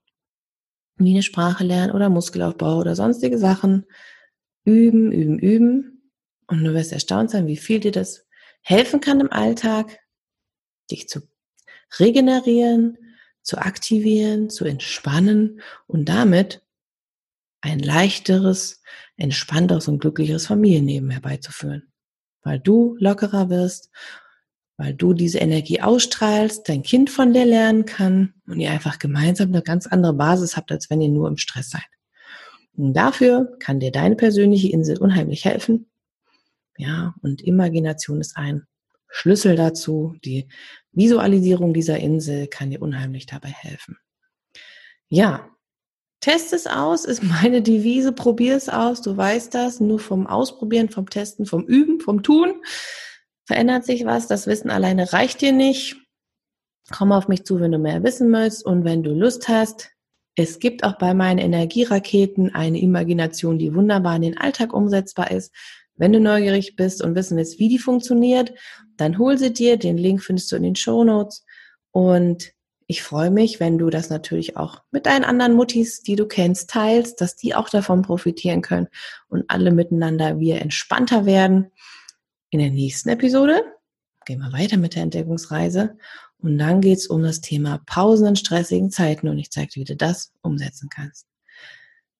wie 0.98 1.12
eine 1.12 1.22
Sprache 1.22 1.64
lernen 1.64 1.92
oder 1.92 2.08
Muskelaufbau 2.08 2.78
oder 2.78 2.94
sonstige 2.94 3.38
Sachen, 3.38 3.86
üben, 4.64 5.12
üben, 5.12 5.38
üben. 5.38 6.12
Und 6.46 6.64
du 6.64 6.74
wirst 6.74 6.92
erstaunt 6.92 7.30
sein, 7.30 7.46
wie 7.46 7.56
viel 7.56 7.80
dir 7.80 7.92
das 7.92 8.26
helfen 8.62 9.00
kann 9.00 9.20
im 9.20 9.32
Alltag, 9.32 9.98
dich 10.90 11.08
zu 11.08 11.20
regenerieren, 11.98 12.98
zu 13.42 13.58
aktivieren, 13.58 14.50
zu 14.50 14.64
entspannen 14.64 15.60
und 15.86 16.08
damit 16.08 16.62
ein 17.60 17.78
leichteres, 17.78 18.82
entspannteres 19.16 19.88
und 19.88 20.00
glücklicheres 20.00 20.46
Familienleben 20.46 21.10
herbeizuführen. 21.10 21.92
Weil 22.42 22.60
du 22.60 22.96
lockerer 22.98 23.50
wirst, 23.50 23.90
weil 24.78 24.94
du 24.94 25.12
diese 25.12 25.38
Energie 25.38 25.82
ausstrahlst, 25.82 26.68
dein 26.68 26.82
Kind 26.84 27.10
von 27.10 27.34
dir 27.34 27.44
lernen 27.44 27.84
kann 27.84 28.32
und 28.46 28.60
ihr 28.60 28.70
einfach 28.70 29.00
gemeinsam 29.00 29.48
eine 29.48 29.62
ganz 29.62 29.88
andere 29.88 30.14
Basis 30.14 30.56
habt, 30.56 30.70
als 30.70 30.88
wenn 30.88 31.00
ihr 31.00 31.08
nur 31.08 31.28
im 31.28 31.36
Stress 31.36 31.70
seid. 31.70 31.82
Und 32.76 32.94
dafür 32.94 33.56
kann 33.58 33.80
dir 33.80 33.90
deine 33.90 34.14
persönliche 34.14 34.70
Insel 34.70 34.98
unheimlich 34.98 35.44
helfen. 35.44 35.90
Ja, 36.76 37.16
und 37.22 37.42
Imagination 37.42 38.20
ist 38.20 38.36
ein 38.36 38.66
Schlüssel 39.08 39.56
dazu. 39.56 40.14
Die 40.24 40.46
Visualisierung 40.92 41.74
dieser 41.74 41.98
Insel 41.98 42.46
kann 42.46 42.70
dir 42.70 42.80
unheimlich 42.80 43.26
dabei 43.26 43.48
helfen. 43.48 43.98
Ja, 45.08 45.50
Test 46.20 46.52
es 46.52 46.66
aus, 46.66 47.04
ist 47.04 47.22
meine 47.22 47.62
Devise. 47.62 48.12
Probier 48.12 48.56
es 48.56 48.68
aus. 48.68 49.02
Du 49.02 49.16
weißt 49.16 49.54
das. 49.54 49.80
Nur 49.80 49.98
vom 49.98 50.26
Ausprobieren, 50.26 50.88
vom 50.88 51.08
Testen, 51.08 51.46
vom 51.46 51.64
Üben, 51.64 52.00
vom 52.00 52.22
Tun 52.22 52.54
verändert 53.48 53.86
sich 53.86 54.04
was. 54.04 54.28
Das 54.28 54.46
Wissen 54.46 54.70
alleine 54.70 55.12
reicht 55.12 55.40
dir 55.40 55.52
nicht. 55.52 55.96
Komm 56.92 57.12
auf 57.12 57.28
mich 57.28 57.44
zu, 57.44 57.58
wenn 57.60 57.72
du 57.72 57.78
mehr 57.78 58.04
wissen 58.04 58.30
möchtest. 58.30 58.64
Und 58.64 58.84
wenn 58.84 59.02
du 59.02 59.10
Lust 59.10 59.48
hast, 59.48 59.90
es 60.36 60.58
gibt 60.58 60.84
auch 60.84 60.98
bei 60.98 61.14
meinen 61.14 61.38
Energieraketen 61.38 62.54
eine 62.54 62.78
Imagination, 62.78 63.58
die 63.58 63.74
wunderbar 63.74 64.16
in 64.16 64.22
den 64.22 64.38
Alltag 64.38 64.74
umsetzbar 64.74 65.30
ist. 65.30 65.52
Wenn 65.96 66.12
du 66.12 66.20
neugierig 66.20 66.76
bist 66.76 67.02
und 67.02 67.14
wissen 67.14 67.38
willst, 67.38 67.58
wie 67.58 67.68
die 67.68 67.78
funktioniert, 67.78 68.52
dann 68.98 69.18
hol 69.18 69.38
sie 69.38 69.52
dir. 69.52 69.78
Den 69.78 69.96
Link 69.96 70.22
findest 70.22 70.52
du 70.52 70.56
in 70.56 70.62
den 70.62 70.76
Show 70.76 71.02
Notes. 71.02 71.44
Und 71.90 72.52
ich 72.86 73.02
freue 73.02 73.30
mich, 73.30 73.60
wenn 73.60 73.78
du 73.78 73.88
das 73.88 74.10
natürlich 74.10 74.58
auch 74.58 74.82
mit 74.90 75.06
deinen 75.06 75.24
anderen 75.24 75.54
Muttis, 75.54 76.02
die 76.02 76.16
du 76.16 76.26
kennst, 76.26 76.68
teilst, 76.68 77.22
dass 77.22 77.34
die 77.34 77.54
auch 77.54 77.70
davon 77.70 78.02
profitieren 78.02 78.60
können 78.60 78.88
und 79.28 79.44
alle 79.48 79.70
miteinander 79.70 80.38
wir 80.38 80.60
entspannter 80.60 81.24
werden. 81.24 81.72
In 82.50 82.60
der 82.60 82.70
nächsten 82.70 83.10
Episode 83.10 83.62
gehen 84.24 84.40
wir 84.40 84.52
weiter 84.52 84.76
mit 84.76 84.94
der 84.94 85.02
Entdeckungsreise 85.02 85.98
und 86.38 86.58
dann 86.58 86.80
geht 86.80 86.98
es 86.98 87.06
um 87.06 87.22
das 87.22 87.40
Thema 87.40 87.82
Pausen 87.86 88.26
in 88.26 88.36
stressigen 88.36 88.90
Zeiten 88.90 89.28
und 89.28 89.38
ich 89.38 89.50
zeige 89.50 89.68
dir, 89.68 89.80
wie 89.80 89.84
du 89.84 89.96
das 89.96 90.32
umsetzen 90.42 90.88
kannst. 90.88 91.26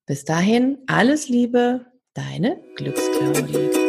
Bis 0.05 0.25
dahin, 0.25 0.79
alles 0.87 1.29
Liebe, 1.29 1.85
deine 2.13 2.61
Glücksclaudie. 2.75 3.88